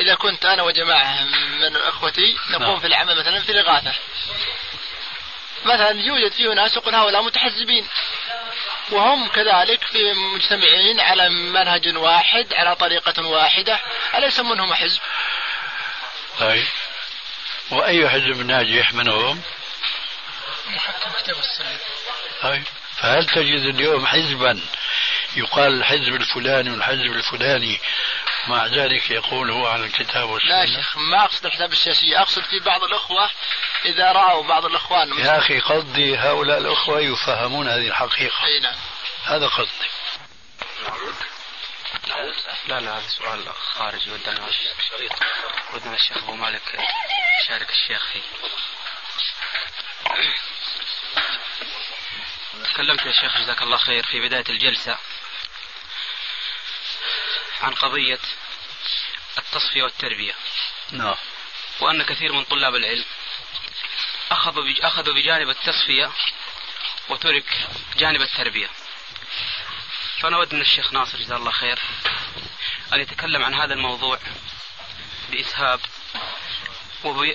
[0.00, 1.24] إذا كنت أنا وجماعة
[1.60, 2.80] من إخوتي نقوم نعم.
[2.80, 3.92] في العمل مثلا في الإغاثة
[5.64, 7.86] مثلا يوجد فيه ناس يقول هؤلاء متحزبين
[8.90, 13.80] وهم كذلك في مجتمعين على منهج واحد على طريقة واحدة
[14.14, 15.00] أليس منهم حزب؟
[16.38, 16.66] طيب
[17.70, 19.42] وأي حزب ناجح منهم؟
[20.66, 21.78] محكم كتاب السنة
[22.96, 24.60] فهل تجد اليوم حزبا؟
[25.36, 27.80] يقال الحزب الفلاني والحزب الفلاني.
[28.48, 30.50] مع ذلك يقول هو على الكتاب والسنة.
[30.50, 32.18] لا شيخ ما أقصد الحزب السياسي.
[32.18, 33.30] أقصد في بعض الأخوة
[33.84, 35.18] إذا رأوا بعض الإخوان.
[35.18, 38.44] يا أخي قصدي هؤلاء الأخوة يفهمون هذه الحقيقة.
[38.46, 38.74] أي نعم.
[39.24, 39.88] هذا قصدي.
[42.68, 43.44] لا لا هذا سؤال
[43.74, 44.48] خارجي ودنا.
[45.74, 46.62] ودنا الشيخ أبو مالك
[47.42, 48.22] يشارك الشيخ فيه.
[52.76, 54.98] تكلمت يا شيخ جزاك الله خير في بداية الجلسة
[57.60, 58.18] عن قضية
[59.38, 60.34] التصفية والتربية.
[60.90, 61.14] نعم.
[61.80, 63.04] وأن كثير من طلاب العلم
[64.30, 66.12] أخذوا أخذوا بجانب التصفية
[67.08, 67.66] وترك
[67.96, 68.70] جانب التربية.
[70.20, 71.78] فأنا أود من الشيخ ناصر جزاه الله خير
[72.92, 74.18] أن يتكلم عن هذا الموضوع
[75.30, 75.80] بإسهاب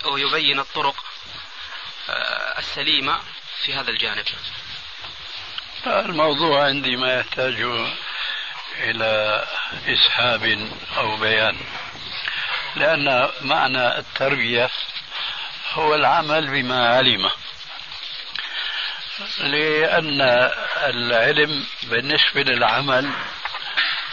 [0.05, 1.05] ويبين الطرق
[2.09, 3.21] آه، السليمة
[3.63, 4.25] في هذا الجانب.
[5.87, 7.65] الموضوع عندي ما يحتاج
[8.79, 9.43] إلى
[9.87, 10.67] إسحاب
[10.97, 11.57] أو بيان
[12.75, 14.69] لأن معنى التربية
[15.73, 17.29] هو العمل بما علم
[19.39, 20.21] لأن
[20.85, 23.11] العلم بالنسبة للعمل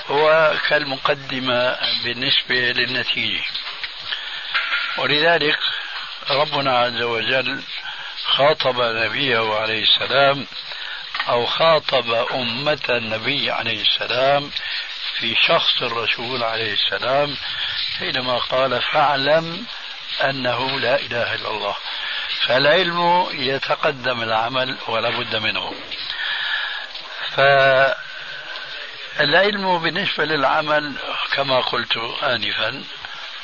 [0.06, 3.44] هو كالمقدمة بالنسبة للنتيجة.
[4.98, 5.58] ولذلك
[6.30, 7.62] ربنا عز وجل
[8.24, 10.46] خاطب نبيه عليه السلام
[11.28, 14.50] أو خاطب أمة النبي عليه السلام
[15.18, 17.36] في شخص الرسول عليه السلام
[17.98, 19.66] حينما قال فاعلم
[20.24, 21.76] أنه لا إله إلا الله.
[22.40, 25.74] فالعلم يتقدم العمل ولا بد منه.
[29.16, 30.94] فالعلم بالنسبة للعمل
[31.32, 32.84] كما قلت آنفا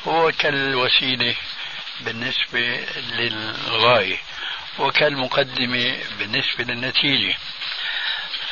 [0.07, 1.35] هو كالوسيلة
[2.01, 4.17] بالنسبة للغاية
[4.79, 7.37] وكالمقدمة بالنسبة للنتيجة.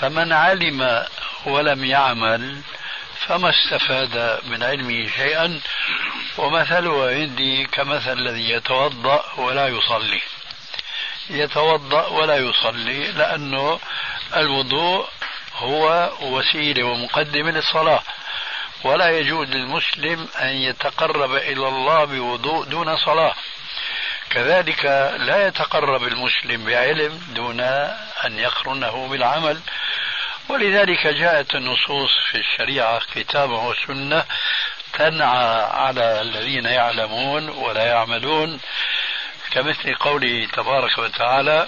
[0.03, 1.05] فمن علم
[1.45, 2.61] ولم يعمل
[3.27, 5.59] فما استفاد من علمه شيئا
[6.37, 10.21] ومثله عندي كمثل الذي يتوضأ ولا يصلي.
[11.29, 13.79] يتوضأ ولا يصلي لأنه
[14.35, 15.07] الوضوء
[15.55, 18.03] هو وسيلة ومقدمة للصلاة.
[18.83, 23.33] ولا يجوز للمسلم أن يتقرب إلى الله بوضوء دون صلاة.
[24.29, 24.85] كذلك
[25.19, 27.59] لا يتقرب المسلم بعلم دون
[28.25, 29.59] أن يقرنه بالعمل.
[30.49, 34.25] ولذلك جاءت النصوص في الشريعة كتابه وسنة
[34.93, 38.59] تنعى على الذين يعلمون ولا يعملون
[39.51, 41.67] كمثل قوله تبارك وتعالى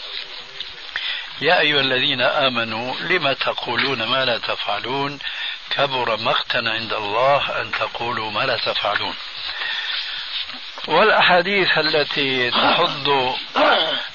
[1.42, 5.20] يا أيها الذين آمنوا لم تقولون ما لا تفعلون؟
[5.70, 9.16] كبر مقتا عند الله أن تقولوا ما لا تفعلون.
[10.88, 13.36] والأحاديث التي تحض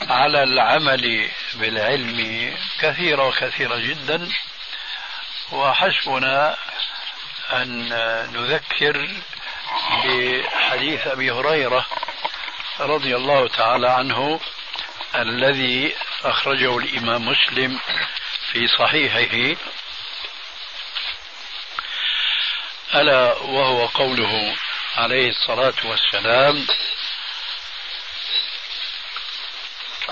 [0.01, 2.51] على العمل بالعلم
[2.81, 4.29] كثيرة وكثيرة جدا.
[5.53, 6.57] وحسبنا
[7.53, 7.89] أن
[8.33, 9.09] نذكر
[10.05, 11.87] بحديث أبي هريرة
[12.81, 14.41] رضي الله تعالى عنه
[15.15, 15.95] الذي
[16.25, 17.81] أخرجه الإمام مسلم
[18.53, 19.57] في صحيحه.
[22.95, 24.57] ألا وهو قوله
[24.97, 26.67] عليه الصلاة والسلام.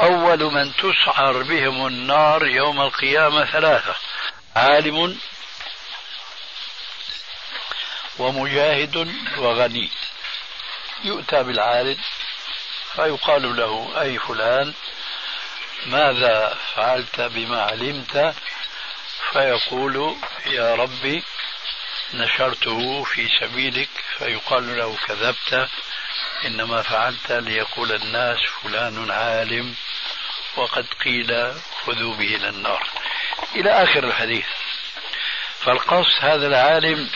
[0.01, 3.97] أول من تسعر بهم النار يوم القيامة ثلاثة.
[4.57, 5.19] عالم
[8.19, 9.91] ومجاهد وغني.
[11.05, 11.97] يؤتى بالعالم
[12.95, 14.75] فيقال له أي فلان
[15.87, 18.35] ماذا فعلت؟ بما علمت؟
[19.33, 20.17] فيقول
[20.47, 21.23] يا ربي
[22.15, 23.89] نشرته في سبيلك
[24.19, 25.69] فيقال له كذبت
[26.45, 29.75] إنما فعلت ليقول الناس فلان عالم
[30.57, 31.55] وقد قيل
[31.87, 32.89] خذوا به إلى النار.
[33.55, 34.47] إلى آخر الحديث.
[35.61, 37.11] فالقصد هذا العالم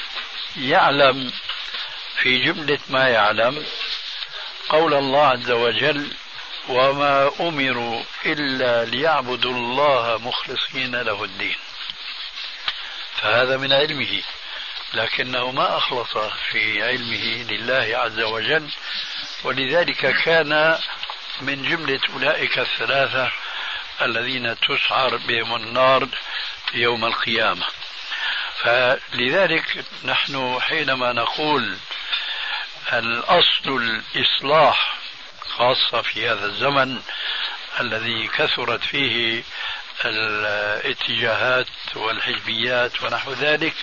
[0.56, 1.32] يعلم
[2.16, 3.66] في جملة ما يعلم
[4.68, 6.12] قول الله عز وجل
[6.68, 11.56] وما أمروا إلا ليعبدوا الله مخلصين له الدين.
[13.16, 14.22] فهذا من علمه.
[14.94, 16.18] لكنه ما أخلص
[16.50, 18.68] في علمه لله عز وجل
[19.44, 20.78] ولذلك كان
[21.40, 23.30] من جملة أولئك الثلاثة
[24.02, 26.08] الذين تسعر بهم النار
[26.74, 27.66] يوم القيامة.
[28.62, 31.76] فلذلك نحن حينما نقول
[32.92, 33.68] الأصل
[34.14, 34.98] الإصلاح
[35.56, 37.02] خاصة في هذا الزمن
[37.80, 39.42] الذي كثرت فيه
[40.04, 43.74] الاتجاهات والحزبيات ونحو ذلك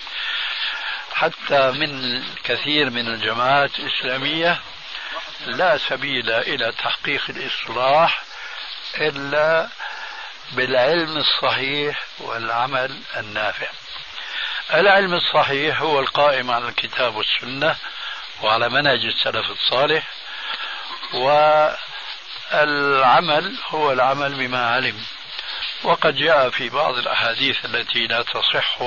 [1.20, 4.60] حتى من كثير من الجماعات الإسلامية
[5.46, 8.22] لا سبيل إلى تحقيق الإصلاح
[9.00, 9.68] إلا
[10.52, 13.66] بالعلم الصحيح والعمل النافع.
[14.74, 17.76] العلم الصحيح هو القائم على الكتاب والسنة
[18.42, 20.08] وعلى منهج السلف الصالح
[22.52, 25.04] والعمل هو العمل بما علم.
[25.82, 28.80] وقد جاء في بعض الأحاديث التي لا تصح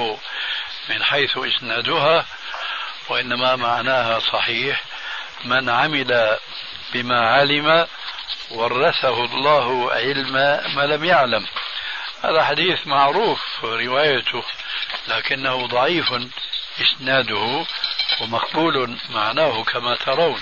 [0.90, 2.26] من حيث إسنادها
[3.10, 4.82] وإنما معناها صحيح
[5.46, 6.38] من عمل
[6.94, 7.88] بما علم
[8.52, 10.34] ورثه الله علم
[10.76, 11.48] ما لم يعلم.
[12.24, 14.44] هذا حديث معروف روايته
[15.08, 16.14] لكنه ضعيف
[16.82, 17.66] إسناده
[18.22, 20.42] ومقبول معناه كما ترون.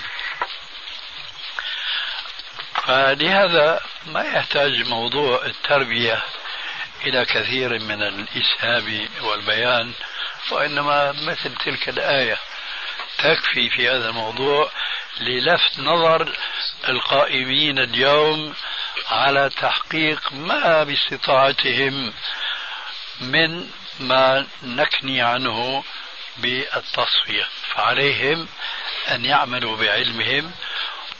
[2.86, 6.22] فلهذا ما يحتاج موضوع التربية
[7.06, 9.92] إلى كثير من الإسهاب والبيان.
[10.50, 12.38] وإنما مثل تلك الآية
[13.18, 14.70] تكفي في هذا الموضوع
[15.20, 16.36] للفت نظر
[16.88, 18.54] القائمين اليوم
[19.10, 22.12] على تحقيق ما باستطاعتهم
[23.20, 23.70] من
[24.00, 25.84] ما نكني عنه
[26.36, 27.46] بالتصفية.
[27.74, 28.48] فعليهم
[29.10, 30.52] أن يعملوا بعلمهم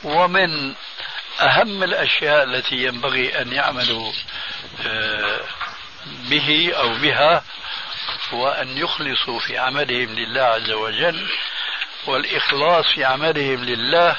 [0.03, 0.73] ومن
[1.39, 4.13] أهم الأشياء التي ينبغي أن يعملوا
[4.85, 5.39] آه،
[6.05, 7.43] به أو بها
[8.31, 11.29] هو أن يخلصوا في عملهم لله عز وجل
[12.05, 14.15] والإخلاص في عملهم لله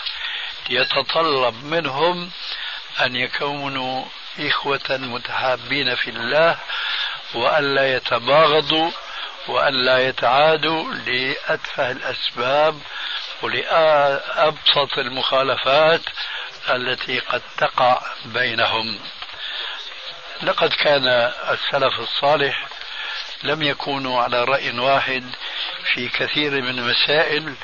[0.70, 2.30] يتطلب منهم
[3.00, 4.04] أن يكونوا
[4.38, 6.58] إخوة متحابين في الله
[7.34, 8.90] وأن لا يتباغضوا
[9.48, 12.80] وأن لا يتعادوا لأتفه الأسباب
[13.42, 16.00] ولأبسط المخالفات
[16.70, 18.98] التي قد تقع بينهم.
[20.42, 21.06] لقد كان
[21.50, 22.66] السلف الصالح
[23.44, 25.24] لم يكونوا على رأي واحد
[25.94, 27.54] في كثير من المسائل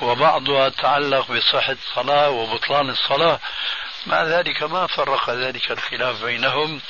[0.00, 3.40] وبعضها تعلق بصحة الصلاة وبطلان الصلاة.
[4.06, 6.80] مع ذلك ما فرق ذلك الخلاف بينهم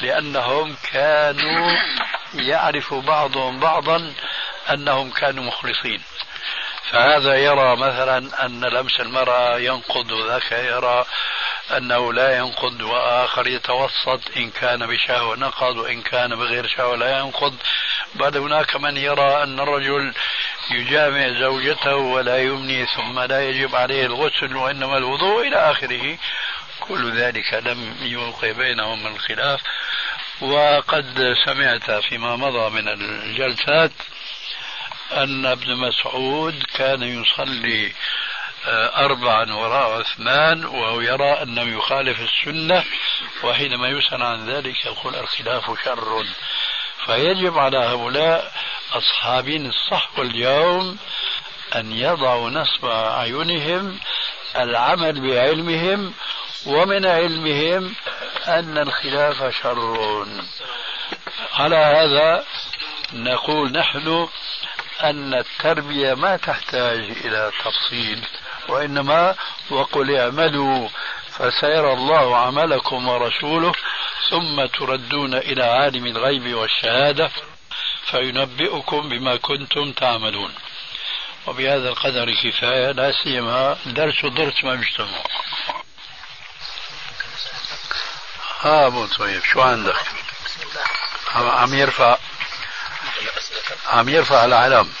[0.00, 1.76] لأنهم كانوا
[2.34, 4.12] يعرف بعضهم بعضا
[4.70, 6.02] أنهم كانوا مخلصين.
[6.90, 11.04] فهذا يرى مثلا أن لمس المرأة ينقض وذاك يرى
[11.76, 17.54] أنه لا ينقض وآخر يتوسط إن كان بشهوة نقض وإن كان بغير شهوة لا ينقض.
[18.14, 20.14] بل هناك من يرى أن الرجل
[20.70, 26.18] يجامع زوجته ولا يمني ثم لا يجب عليه الغسل وإنما الوضوء إلى آخره.
[26.80, 29.60] كل ذلك لم يوقع بينهم الخلاف.
[30.40, 33.92] وقد سمعت فيما مضى من الجلسات
[35.12, 37.92] أن ابن مسعود كان يصلي
[38.96, 42.84] أربعا وراء عثمان وهو يرى أنه يخالف السنة
[43.44, 46.24] وحينما يسأل عن ذلك يقول الخلاف شر.
[47.06, 48.52] فيجب على هؤلاء
[48.92, 50.98] أصحابين الصحوة اليوم
[51.74, 53.98] أن يضعوا نصب أعينهم
[54.56, 56.14] العمل بعلمهم
[56.66, 57.94] ومن علمهم
[58.46, 60.26] أن الخلاف شر.
[61.54, 62.44] على هذا
[63.12, 64.28] نقول نحن
[65.02, 68.26] أن التربية ما تحتاج إلى تفصيل.
[68.68, 69.34] وإنما
[69.70, 70.88] وقل اعملوا
[71.38, 73.72] فسيرى الله عملكم ورسوله
[74.30, 77.30] ثم تردون إلى عالم الغيب والشهادة
[78.10, 80.54] فينبئكم بما كنتم تعملون.
[81.46, 85.24] وبهذا القدر كفاية لا سيما درس درس ما بيجتمع
[88.60, 89.42] ها ابو طيب.
[89.44, 89.96] شو عندك؟
[91.34, 92.18] عم يرفع
[93.86, 94.92] عم يرفع العلم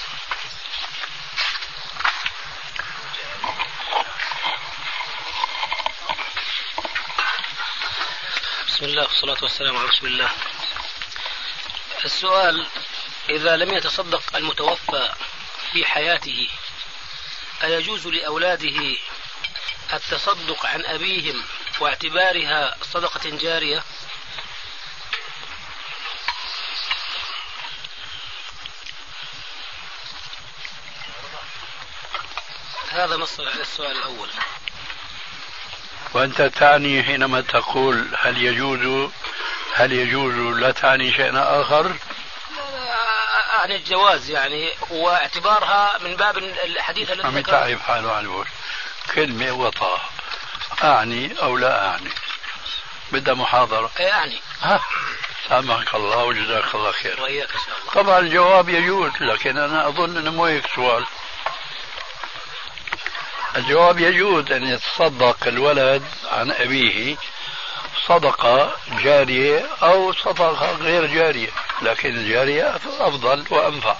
[8.80, 10.30] بسم الله والصلاة والسلام على رسول الله.
[12.04, 12.66] السؤال
[13.28, 15.14] إذا لم يتصدق المتوفى
[15.72, 16.48] في حياته
[17.64, 18.96] أيجوز لأولاده
[19.92, 21.44] التصدق عن أبيهم
[21.80, 23.84] واعتبارها صدقة جارية؟
[32.90, 34.30] هذا نص السؤال الأول.
[36.14, 39.10] وأنت تعني حينما تقول هل يجوز
[39.74, 41.92] هل يجوز لا تعني شيئا آخر؟
[43.60, 48.44] عن الجواز يعني واعتبارها من باب الحديث الذي عم تعرف حاله عن
[49.14, 50.00] كلمة وطأ
[50.84, 52.10] أعني أو لا أعني؟
[53.12, 53.90] بدها محاضرة.
[53.98, 54.80] يعني ها.
[55.48, 57.20] سامحك الله وجزاك الله خير.
[57.20, 57.92] وإياك إن شاء الله.
[57.92, 61.06] طبعا الجواب يجوز لكن أنا أظن أنه مو هيك سؤال.
[63.56, 67.16] الجواب يجوز أن يتصدق الولد عن أبيه
[68.06, 71.50] صدقة جارية أو صدقة غير جارية
[71.82, 73.96] لكن الجارية أفضل وأنفع.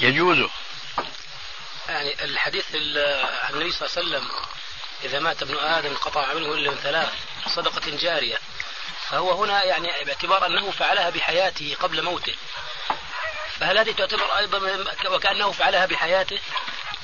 [0.00, 0.48] يجوز.
[1.88, 4.30] يعني الحديث عن النبي صلى الله عليه وسلم
[5.04, 7.08] إذا مات ابن آدم قطع عمله إلا من ثلاث
[7.46, 8.38] صدقة جارية
[9.10, 12.34] فهو هنا يعني باعتبار أنه فعلها بحياته قبل موته.
[13.60, 16.38] فهل هذه تعتبر أيضا وكأنه فعلها بحياته؟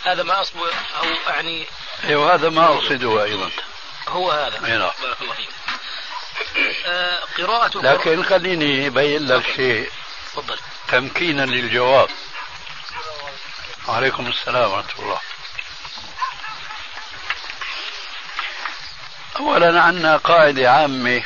[0.06, 0.60] هذا ما أصبه
[0.98, 1.66] أو يعني
[2.04, 3.50] أيوه هذا ما أقصده أيضا.
[4.08, 4.66] هو هذا.
[4.66, 4.90] أي نعم.
[5.02, 5.48] بارك الله فيك.
[6.86, 9.90] آه قراءة لكن خليني أبين لك شيء.
[10.32, 10.58] تفضل.
[10.88, 12.08] تمكينا للجواب.
[13.88, 15.20] وعليكم السلام ورحمة الله.
[19.36, 21.22] أولا عندنا قاعدة عامة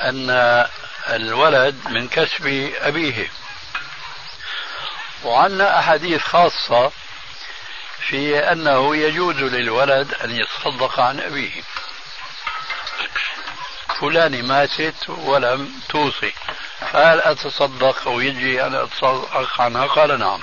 [0.00, 0.30] أن
[1.08, 3.30] الولد من كسب أبيه.
[5.24, 6.92] وعندنا أحاديث خاصة
[8.00, 11.62] في أنه يجوز للولد أن يتصدق عن أبيه.
[14.00, 16.32] فلان ماتت ولم توصي.
[16.92, 20.40] فهل أتصدق أو يجي أن أتصدق عنها؟ قال نعم.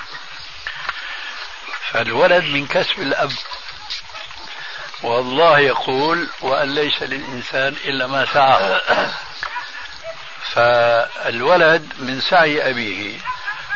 [1.90, 3.32] فالولد من كسب الأب.
[5.02, 8.80] والله يقول وأن ليس للإنسان إلا ما سعى.
[10.54, 13.18] فالولد من سعي أبيه.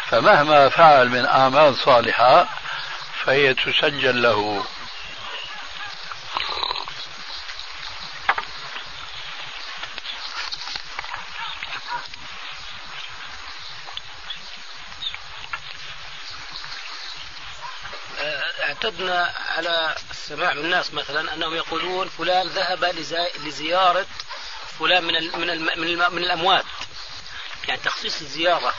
[0.08, 2.61] فمهما فعل من أعمال صالحة
[3.26, 4.64] فهي تسجل له.
[18.18, 22.84] آه، اعتدنا على السماع من الناس مثلا أنهم يقولون فلان ذهب
[23.44, 24.06] لزيارة
[24.78, 25.38] فلان من
[25.80, 26.64] من من الأموات.
[27.68, 28.74] يعني تخصيص الزيارة.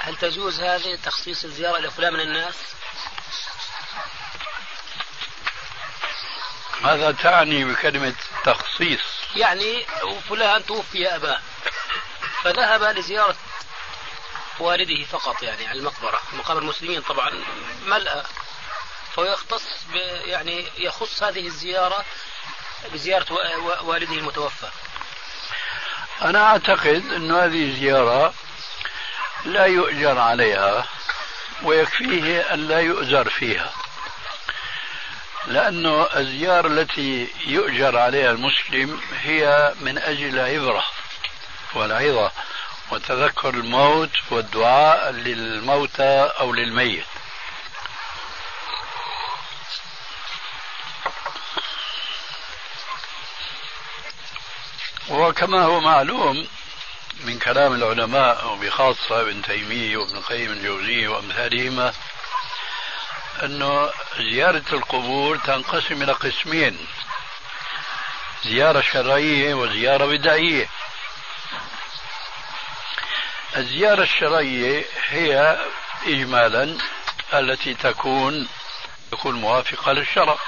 [0.00, 2.54] هل تجوز هذه تخصيص الزيارة إلى فلان من الناس؟
[6.80, 9.00] ماذا تعني بكلمة تخصيص؟
[9.36, 9.86] يعني
[10.28, 11.40] فلان توفي أباه
[12.42, 13.36] فذهب لزيارة
[14.60, 17.44] والده فقط يعني على المقبرة مقابر المسلمين طبعا
[17.86, 18.24] ملأ
[19.14, 19.62] فيختص
[20.24, 22.04] يعني يخص هذه الزيارة
[22.92, 23.32] بزيارة
[23.82, 24.68] والده المتوفى
[26.22, 28.34] أنا أعتقد أن هذه زيارة
[29.44, 30.86] لا يؤجر عليها
[31.62, 33.72] ويكفيه أن لا يؤجر فيها.
[35.46, 40.84] لأنه الزيارة التي يؤجر عليها المسلم هي من أجل العبرة
[41.74, 42.32] والعظة
[42.90, 47.04] وتذكر الموت والدعاء للموتى أو للميت.
[55.08, 56.48] وكما هو معلوم
[57.24, 61.92] من كلام العلماء وبخاصة ابن تيمية وابن القيم الجوزية وأمثالهما
[63.42, 66.86] أنه زيارة القبور تنقسم إلى قسمين
[68.44, 70.68] زيارة شرعية وزيارة بدعية.
[73.56, 75.58] الزيارة الشرعية هي
[76.06, 76.78] إجمالا
[77.34, 78.48] التي تكون
[79.12, 80.38] تكون موافقة للشرع.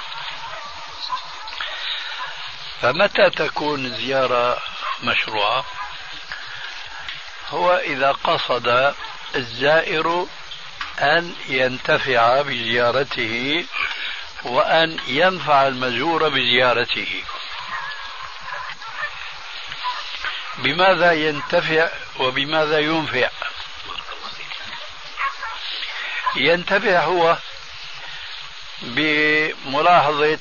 [2.81, 4.61] فمتى تكون الزيارة
[5.03, 5.65] مشروعة؟
[7.51, 8.95] هو إذا قصد
[9.35, 10.27] الزائر
[10.99, 13.65] أن ينتفع بزيارته
[14.43, 17.23] وأن ينفع المزور بزيارته.
[20.57, 23.29] بماذا ينتفع وبماذا ينفع؟
[26.35, 27.37] ينتفع هو
[28.81, 30.39] بملاحظة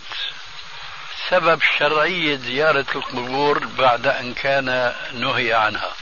[1.28, 5.92] سبب شرعية زيارة القبور بعد أن كان نهي عنها.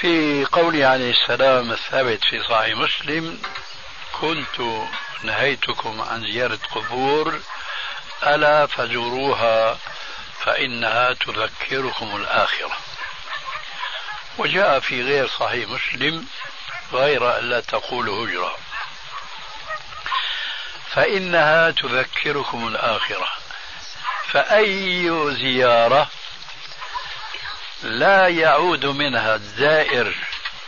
[0.00, 3.42] في قوله عليه السلام الثابت في صحيح مسلم
[4.12, 4.86] كنت
[5.22, 7.40] نهيتكم عن زيارة قبور
[8.26, 9.78] ألا فزوروها
[10.44, 12.76] فإنها تذكركم الآخرة.
[14.38, 16.26] وجاء في غير صحيح مسلم
[16.92, 18.56] غير ألا تقول هجرة.
[20.90, 23.28] فإنها تذكركم الآخرة.
[24.32, 26.08] فأي زيارة
[27.82, 30.14] لا يعود منها الزائر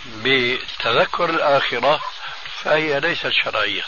[0.06, 2.00] بتذكر الآخرة
[2.62, 3.82] فهي ليست شرعية.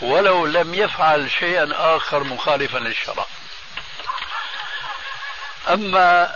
[0.00, 3.26] ولو لم يفعل شيئا آخر مخالفا للشرع.
[5.68, 6.34] أما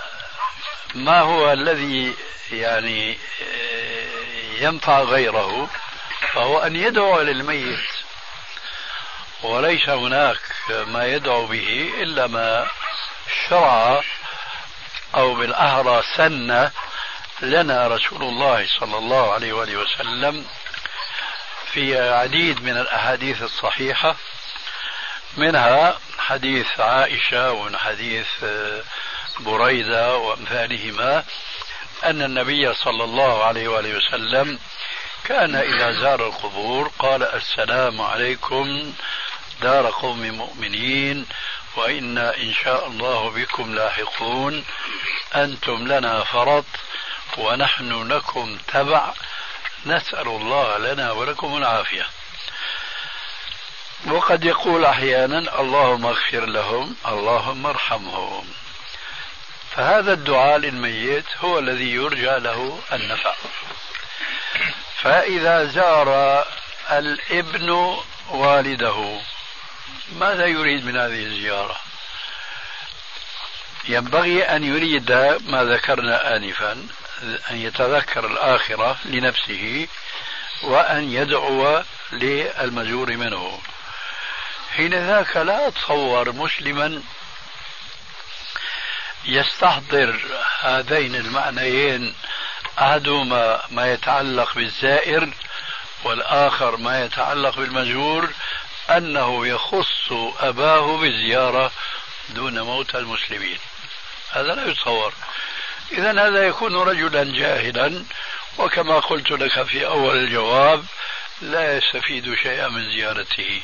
[0.94, 2.14] ما هو الذي
[2.50, 3.18] يعني
[4.58, 5.70] ينفع غيره
[6.32, 7.88] فهو أن يدعو للميت.
[9.42, 12.68] وليس هناك ما يدعو به إلا ما
[13.48, 14.02] شرع
[15.14, 16.70] أو بالأهرى سن
[17.42, 20.46] لنا رسول الله صلى الله عليه وآله وسلم
[21.72, 24.16] في عديد من الأحاديث الصحيحة
[25.36, 28.26] منها حديث عائشة ومن حديث
[29.40, 31.24] بريدة وأمثالهما
[32.04, 34.58] أن النبي صلى الله عليه وآله وسلم
[35.24, 38.92] كان إذا زار القبور قال السلام عليكم
[39.62, 41.26] دار قوم مؤمنين
[41.76, 44.64] وإنا إن شاء الله بكم لاحقون.
[45.34, 46.64] أنتم لنا فرط
[47.38, 49.12] ونحن لكم تبع.
[49.86, 52.06] نسأل الله لنا ولكم العافية.
[54.06, 58.52] وقد يقول أحيانا اللهم اغفر لهم اللهم ارحمهم.
[59.76, 63.34] فهذا الدعاء للميت هو الذي يرجى له النفع.
[65.02, 66.44] فإذا زار
[66.90, 67.96] الابن
[68.30, 69.20] والده
[70.12, 71.76] ماذا يريد من هذه الزيارة؟
[73.88, 76.72] ينبغي أن يريد ما ذكرنا آنفا
[77.50, 79.88] أن يتذكر الآخرة لنفسه
[80.62, 81.82] وأن يدعو
[82.12, 83.60] للمزور منه.
[84.76, 87.02] حين ذاك لا أتصور مسلما
[89.24, 90.20] يستحضر
[90.60, 92.14] هذين المعنيين
[92.78, 95.32] أحدهما ما يتعلق بالزائر
[96.04, 98.30] والآخر ما يتعلق بالمزور
[98.90, 101.72] أنه يخص أباه بالزيارة
[102.28, 103.58] دون موت المسلمين.
[104.30, 105.12] هذا لا يتصور.
[105.92, 108.04] إذا هذا يكون رجلا جاهلا
[108.58, 110.84] وكما قلت لك في أول الجواب
[111.42, 113.62] لا يستفيد شيئا من زيارته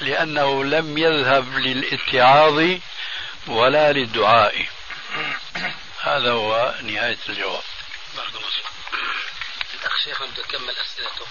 [0.00, 2.78] لأنه لم يذهب للاتعاظ
[3.46, 4.66] ولا للدعاء.
[6.00, 7.62] هذا هو نهاية الجواب.
[9.74, 11.26] الأخ شيخ يكمل أسئلته